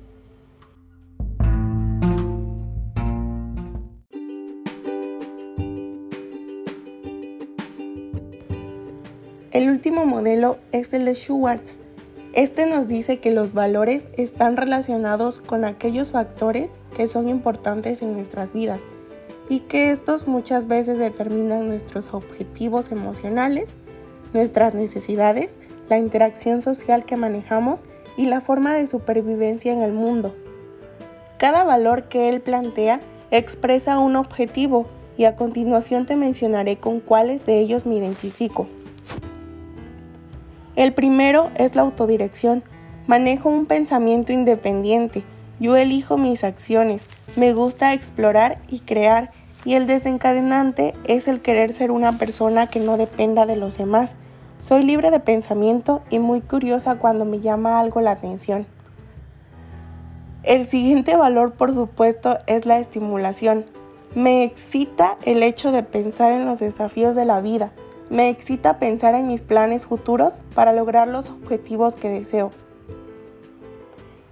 El 9.51 9.69
último 9.69 10.05
modelo 10.05 10.57
es 10.71 10.93
el 10.93 11.05
de 11.05 11.15
Schwartz 11.15 11.79
este 12.33 12.67
nos 12.67 12.87
dice 12.87 13.17
que 13.17 13.31
los 13.31 13.53
valores 13.53 14.07
están 14.15 14.55
relacionados 14.55 15.41
con 15.41 15.65
aquellos 15.65 16.11
factores 16.11 16.69
que 16.95 17.07
son 17.07 17.27
importantes 17.27 18.03
en 18.03 18.13
nuestras 18.13 18.53
vidas 18.53 18.85
y 19.49 19.61
que 19.61 19.91
estos 19.91 20.27
muchas 20.27 20.67
veces 20.67 20.99
determinan 20.99 21.67
nuestros 21.67 22.13
objetivos 22.13 22.91
emocionales, 22.91 23.75
nuestras 24.33 24.75
necesidades, 24.75 25.57
la 25.89 25.97
interacción 25.97 26.61
social 26.61 27.03
que 27.03 27.17
manejamos 27.17 27.81
y 28.15 28.27
la 28.27 28.41
forma 28.41 28.75
de 28.75 28.85
supervivencia 28.85 29.73
en 29.73 29.81
el 29.81 29.91
mundo. 29.91 30.35
Cada 31.37 31.63
valor 31.63 32.03
que 32.03 32.29
él 32.29 32.41
plantea 32.41 32.99
expresa 33.31 33.97
un 33.97 34.15
objetivo 34.15 34.85
y 35.17 35.25
a 35.25 35.35
continuación 35.35 36.05
te 36.05 36.15
mencionaré 36.15 36.77
con 36.77 36.99
cuáles 36.99 37.45
de 37.45 37.59
ellos 37.59 37.85
me 37.85 37.95
identifico. 37.95 38.67
El 40.75 40.93
primero 40.93 41.49
es 41.55 41.75
la 41.75 41.81
autodirección. 41.81 42.63
Manejo 43.05 43.49
un 43.49 43.65
pensamiento 43.65 44.31
independiente. 44.31 45.23
Yo 45.59 45.75
elijo 45.75 46.17
mis 46.17 46.43
acciones. 46.43 47.05
Me 47.35 47.53
gusta 47.53 47.93
explorar 47.93 48.59
y 48.67 48.79
crear. 48.79 49.31
Y 49.65 49.73
el 49.73 49.87
desencadenante 49.87 50.93
es 51.03 51.27
el 51.27 51.41
querer 51.41 51.73
ser 51.73 51.91
una 51.91 52.17
persona 52.17 52.67
que 52.67 52.79
no 52.79 52.97
dependa 52.97 53.45
de 53.45 53.55
los 53.55 53.77
demás. 53.77 54.15
Soy 54.61 54.83
libre 54.83 55.11
de 55.11 55.19
pensamiento 55.19 56.01
y 56.09 56.19
muy 56.19 56.41
curiosa 56.41 56.95
cuando 56.95 57.25
me 57.25 57.39
llama 57.39 57.79
algo 57.79 58.01
la 58.01 58.11
atención. 58.11 58.65
El 60.43 60.67
siguiente 60.67 61.15
valor, 61.17 61.53
por 61.53 61.73
supuesto, 61.73 62.37
es 62.47 62.65
la 62.65 62.79
estimulación. 62.79 63.65
Me 64.15 64.43
excita 64.43 65.17
el 65.25 65.43
hecho 65.43 65.71
de 65.71 65.83
pensar 65.83 66.31
en 66.31 66.45
los 66.45 66.59
desafíos 66.59 67.15
de 67.15 67.25
la 67.25 67.41
vida, 67.41 67.71
me 68.09 68.29
excita 68.29 68.79
pensar 68.79 69.13
en 69.13 69.27
mis 69.27 69.41
planes 69.41 69.85
futuros 69.85 70.33
para 70.55 70.73
lograr 70.73 71.07
los 71.07 71.29
objetivos 71.29 71.93
que 71.93 72.09
deseo. 72.09 72.49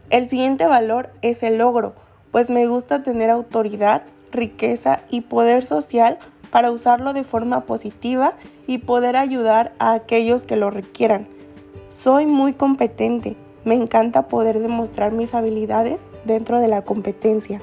El 0.10 0.30
siguiente 0.30 0.66
valor 0.66 1.10
es 1.22 1.44
el 1.44 1.58
logro, 1.58 1.94
pues 2.32 2.50
me 2.50 2.66
gusta 2.66 3.04
tener 3.04 3.30
autoridad, 3.30 4.04
riqueza 4.32 5.02
y 5.10 5.22
poder 5.22 5.66
social 5.66 6.18
para 6.50 6.72
usarlo 6.72 7.12
de 7.12 7.26
forma 7.26 7.62
positiva 7.62 8.34
y 8.68 8.78
poder 8.78 9.18
ayudar 9.18 9.74
a 9.80 9.92
aquellos 9.94 10.46
que 10.46 10.56
lo 10.56 10.70
requieran. 10.70 11.28
Soy 11.90 12.26
muy 12.26 12.54
competente, 12.54 13.36
me 13.66 13.76
encanta 13.76 14.30
poder 14.30 14.60
demostrar 14.60 15.12
mis 15.12 15.34
habilidades 15.34 16.02
dentro 16.24 16.62
de 16.62 16.70
la 16.70 16.84
competencia. 16.84 17.62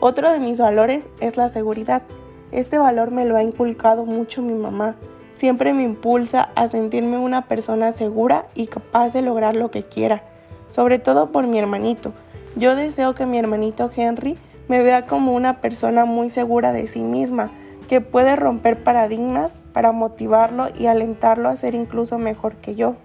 Otro 0.00 0.32
de 0.32 0.40
mis 0.40 0.58
valores 0.58 1.08
es 1.20 1.36
la 1.36 1.48
seguridad. 1.48 2.02
Este 2.50 2.78
valor 2.78 3.12
me 3.12 3.24
lo 3.24 3.36
ha 3.36 3.42
inculcado 3.44 4.04
mucho 4.04 4.42
mi 4.42 4.54
mamá. 4.54 4.96
Siempre 5.38 5.72
me 5.72 5.84
impulsa 5.84 6.48
a 6.56 6.66
sentirme 6.66 7.16
una 7.16 7.42
persona 7.42 7.92
segura 7.92 8.46
y 8.56 8.66
capaz 8.66 9.12
de 9.12 9.22
lograr 9.22 9.54
lo 9.54 9.70
que 9.70 9.84
quiera, 9.84 10.24
sobre 10.66 10.98
todo 10.98 11.30
por 11.30 11.46
mi 11.46 11.60
hermanito. 11.60 12.12
Yo 12.56 12.74
deseo 12.74 13.14
que 13.14 13.24
mi 13.24 13.38
hermanito 13.38 13.88
Henry 13.94 14.36
me 14.66 14.82
vea 14.82 15.06
como 15.06 15.36
una 15.36 15.60
persona 15.60 16.06
muy 16.06 16.28
segura 16.28 16.72
de 16.72 16.88
sí 16.88 17.04
misma, 17.04 17.52
que 17.88 18.00
puede 18.00 18.34
romper 18.34 18.82
paradigmas 18.82 19.56
para 19.72 19.92
motivarlo 19.92 20.70
y 20.76 20.86
alentarlo 20.86 21.48
a 21.48 21.54
ser 21.54 21.76
incluso 21.76 22.18
mejor 22.18 22.56
que 22.56 22.74
yo. 22.74 22.96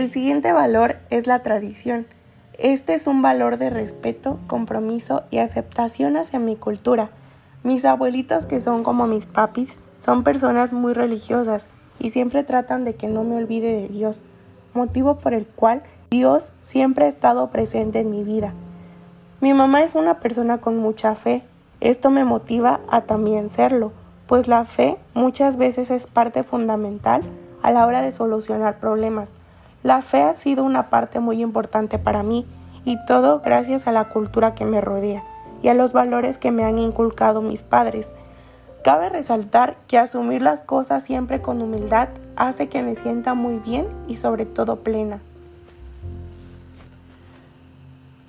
El 0.00 0.10
siguiente 0.10 0.50
valor 0.54 0.96
es 1.10 1.26
la 1.26 1.42
tradición. 1.42 2.06
Este 2.56 2.94
es 2.94 3.06
un 3.06 3.20
valor 3.20 3.58
de 3.58 3.68
respeto, 3.68 4.38
compromiso 4.46 5.24
y 5.30 5.36
aceptación 5.36 6.16
hacia 6.16 6.38
mi 6.38 6.56
cultura. 6.56 7.10
Mis 7.64 7.84
abuelitos, 7.84 8.46
que 8.46 8.62
son 8.62 8.82
como 8.82 9.06
mis 9.06 9.26
papis, 9.26 9.68
son 9.98 10.24
personas 10.24 10.72
muy 10.72 10.94
religiosas 10.94 11.68
y 11.98 12.12
siempre 12.12 12.44
tratan 12.44 12.86
de 12.86 12.94
que 12.94 13.08
no 13.08 13.24
me 13.24 13.36
olvide 13.36 13.74
de 13.74 13.88
Dios, 13.88 14.22
motivo 14.72 15.18
por 15.18 15.34
el 15.34 15.46
cual 15.46 15.82
Dios 16.10 16.50
siempre 16.62 17.04
ha 17.04 17.08
estado 17.08 17.50
presente 17.50 18.00
en 18.00 18.10
mi 18.10 18.24
vida. 18.24 18.54
Mi 19.42 19.52
mamá 19.52 19.82
es 19.82 19.94
una 19.94 20.18
persona 20.18 20.62
con 20.62 20.78
mucha 20.78 21.14
fe. 21.14 21.42
Esto 21.82 22.08
me 22.08 22.24
motiva 22.24 22.80
a 22.88 23.02
también 23.02 23.50
serlo, 23.50 23.92
pues 24.26 24.48
la 24.48 24.64
fe 24.64 24.96
muchas 25.12 25.58
veces 25.58 25.90
es 25.90 26.06
parte 26.06 26.42
fundamental 26.42 27.20
a 27.62 27.70
la 27.70 27.84
hora 27.86 28.00
de 28.00 28.12
solucionar 28.12 28.78
problemas. 28.78 29.30
La 29.82 30.02
fe 30.02 30.22
ha 30.22 30.36
sido 30.36 30.64
una 30.64 30.90
parte 30.90 31.20
muy 31.20 31.40
importante 31.40 31.98
para 31.98 32.22
mí 32.22 32.46
y 32.84 32.98
todo 33.06 33.40
gracias 33.40 33.86
a 33.86 33.92
la 33.92 34.08
cultura 34.10 34.54
que 34.54 34.64
me 34.64 34.80
rodea 34.80 35.22
y 35.62 35.68
a 35.68 35.74
los 35.74 35.92
valores 35.92 36.38
que 36.38 36.50
me 36.50 36.64
han 36.64 36.78
inculcado 36.78 37.40
mis 37.40 37.62
padres. 37.62 38.08
Cabe 38.84 39.08
resaltar 39.08 39.76
que 39.88 39.98
asumir 39.98 40.42
las 40.42 40.62
cosas 40.62 41.02
siempre 41.02 41.40
con 41.40 41.60
humildad 41.60 42.08
hace 42.36 42.68
que 42.68 42.82
me 42.82 42.94
sienta 42.94 43.34
muy 43.34 43.58
bien 43.58 43.86
y 44.08 44.16
sobre 44.16 44.46
todo 44.46 44.76
plena. 44.76 45.20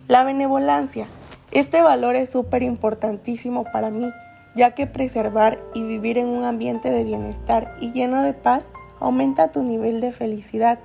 La 0.08 0.24
benevolencia. 0.24 1.08
Este 1.52 1.82
valor 1.82 2.16
es 2.16 2.30
súper 2.30 2.64
importantísimo 2.64 3.66
para 3.72 3.90
mí, 3.90 4.10
ya 4.56 4.72
que 4.72 4.88
preservar 4.88 5.60
y 5.74 5.84
vivir 5.84 6.18
en 6.18 6.28
un 6.28 6.44
ambiente 6.44 6.90
de 6.90 7.04
bienestar 7.04 7.76
y 7.80 7.92
lleno 7.92 8.22
de 8.22 8.34
paz 8.34 8.70
aumenta 9.00 9.52
tu 9.52 9.64
nivel 9.64 10.00
de 10.00 10.12
felicidad 10.12 10.80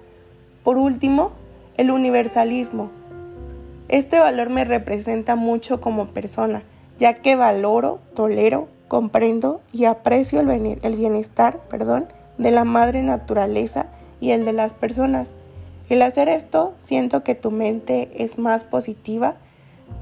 por 0.67 0.79
último, 0.79 1.31
el 1.77 1.93
universalismo. 1.93 2.91
Este 3.87 4.19
valor 4.19 4.51
me 4.51 4.65
representa 4.65 5.37
mucho 5.37 5.81
como 5.81 6.09
persona, 6.09 6.65
ya 6.99 7.15
que 7.23 7.37
valoro, 7.37 8.01
tolero, 8.17 8.67
comprendo 8.89 9.61
y 9.73 9.85
aprecio 9.85 10.41
el 10.41 10.97
bienestar 10.97 11.61
perdón, 11.71 12.09
de 12.37 12.51
la 12.51 12.65
madre 12.65 13.05
naturaleza 13.05 13.87
y 14.21 14.33
el 14.33 14.45
de 14.45 14.55
las 14.55 14.75
personas. 14.75 15.37
El 15.89 16.03
hacer 16.03 16.29
esto, 16.29 16.75
siento 16.81 17.23
que 17.23 17.37
tu 17.37 17.53
mente 17.53 18.11
es 18.17 18.37
más 18.37 18.65
positiva, 18.65 19.37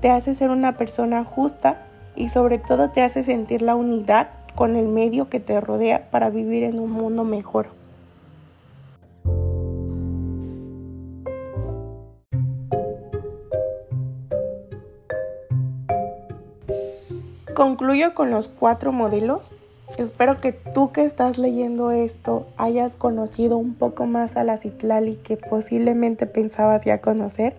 te 0.00 0.08
hace 0.08 0.32
ser 0.32 0.48
una 0.48 0.78
persona 0.78 1.26
justa 1.26 1.82
y 2.16 2.30
sobre 2.30 2.56
todo 2.56 2.88
te 2.88 3.02
hace 3.02 3.22
sentir 3.22 3.60
la 3.60 3.74
unidad 3.74 4.30
con 4.54 4.76
el 4.76 4.88
medio 4.88 5.28
que 5.28 5.40
te 5.40 5.60
rodea 5.60 6.10
para 6.10 6.30
vivir 6.30 6.62
en 6.62 6.80
un 6.80 6.90
mundo 6.90 7.22
mejor. 7.22 7.83
Concluyo 17.54 18.14
con 18.14 18.32
los 18.32 18.48
cuatro 18.48 18.90
modelos. 18.90 19.52
Espero 19.96 20.38
que 20.38 20.50
tú 20.50 20.90
que 20.90 21.04
estás 21.04 21.38
leyendo 21.38 21.92
esto 21.92 22.48
hayas 22.56 22.94
conocido 22.94 23.58
un 23.58 23.74
poco 23.74 24.06
más 24.06 24.36
a 24.36 24.42
la 24.42 24.56
Citlali 24.56 25.14
que 25.14 25.36
posiblemente 25.36 26.26
pensabas 26.26 26.84
ya 26.84 27.00
conocer. 27.00 27.54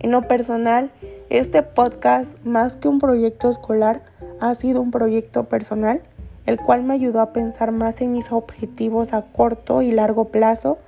En 0.00 0.10
lo 0.10 0.28
personal, 0.28 0.90
Este 1.30 1.62
podcast, 1.62 2.36
más 2.44 2.76
que 2.76 2.88
un 2.88 2.98
proyecto 2.98 3.48
escolar, 3.48 4.02
ha 4.38 4.54
sido 4.54 4.82
un 4.82 4.90
proyecto 4.90 5.44
personal, 5.44 6.02
el 6.44 6.60
cual 6.60 6.84
me 6.84 6.94
ayudó 6.94 7.20
a 7.20 7.32
pensar 7.32 7.72
más 7.72 8.00
en 8.02 8.12
mis 8.12 8.30
objetivos 8.30 9.14
a 9.14 9.22
corto 9.22 9.80
y 9.80 9.92
largo 9.92 10.26
plazo, 10.26 10.78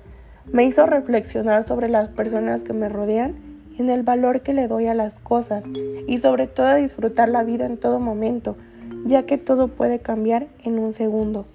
me 0.53 0.65
hizo 0.65 0.87
reflexionar 0.87 1.67
sobre 1.67 1.89
las 1.89 2.11
personas 2.11 2.61
que 2.63 2.73
me 2.73 2.89
rodean 2.89 3.48
en 3.79 3.91
el 3.91 4.03
valor 4.03 4.43
que 4.43 4.53
le 4.53 4.69
doy 4.69 4.87
a 4.87 4.95
las 4.95 5.15
cosas 5.15 5.65
y 6.07 6.19
sobre 6.19 6.47
todo 6.47 6.67
a 6.67 6.75
disfrutar 6.75 7.29
la 7.29 7.45
vida 7.45 7.67
en 7.67 7.79
todo 7.79 8.01
momento, 8.01 8.57
ya 9.05 9.25
que 9.25 9.39
todo 9.39 9.69
puede 9.69 10.01
cambiar 10.01 10.49
en 10.65 10.79
un 10.79 10.93
segundo. 10.93 11.47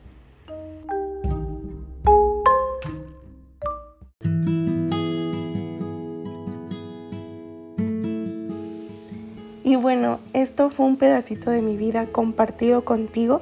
Y 9.66 9.76
bueno, 9.76 10.20
esto 10.34 10.70
fue 10.70 10.86
un 10.86 10.98
pedacito 10.98 11.50
de 11.50 11.62
mi 11.62 11.78
vida 11.78 12.06
compartido 12.12 12.86
contigo. 12.86 13.42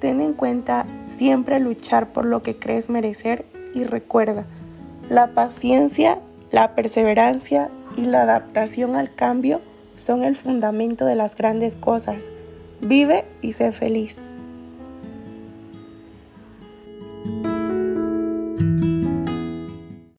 Ten 0.00 0.20
en 0.20 0.34
cuenta 0.34 0.84
siempre 1.06 1.60
luchar 1.60 2.12
por 2.12 2.26
lo 2.26 2.42
que 2.42 2.58
crees 2.58 2.90
merecer 2.90 3.46
y 3.72 3.84
recuerda, 3.84 4.46
la 5.08 5.28
paciencia, 5.28 6.18
la 6.54 6.76
perseverancia 6.76 7.68
y 7.96 8.02
la 8.02 8.22
adaptación 8.22 8.94
al 8.94 9.12
cambio 9.12 9.60
son 9.96 10.22
el 10.22 10.36
fundamento 10.36 11.04
de 11.04 11.16
las 11.16 11.34
grandes 11.34 11.74
cosas. 11.74 12.28
Vive 12.80 13.24
y 13.42 13.54
sé 13.54 13.72
feliz. 13.72 14.18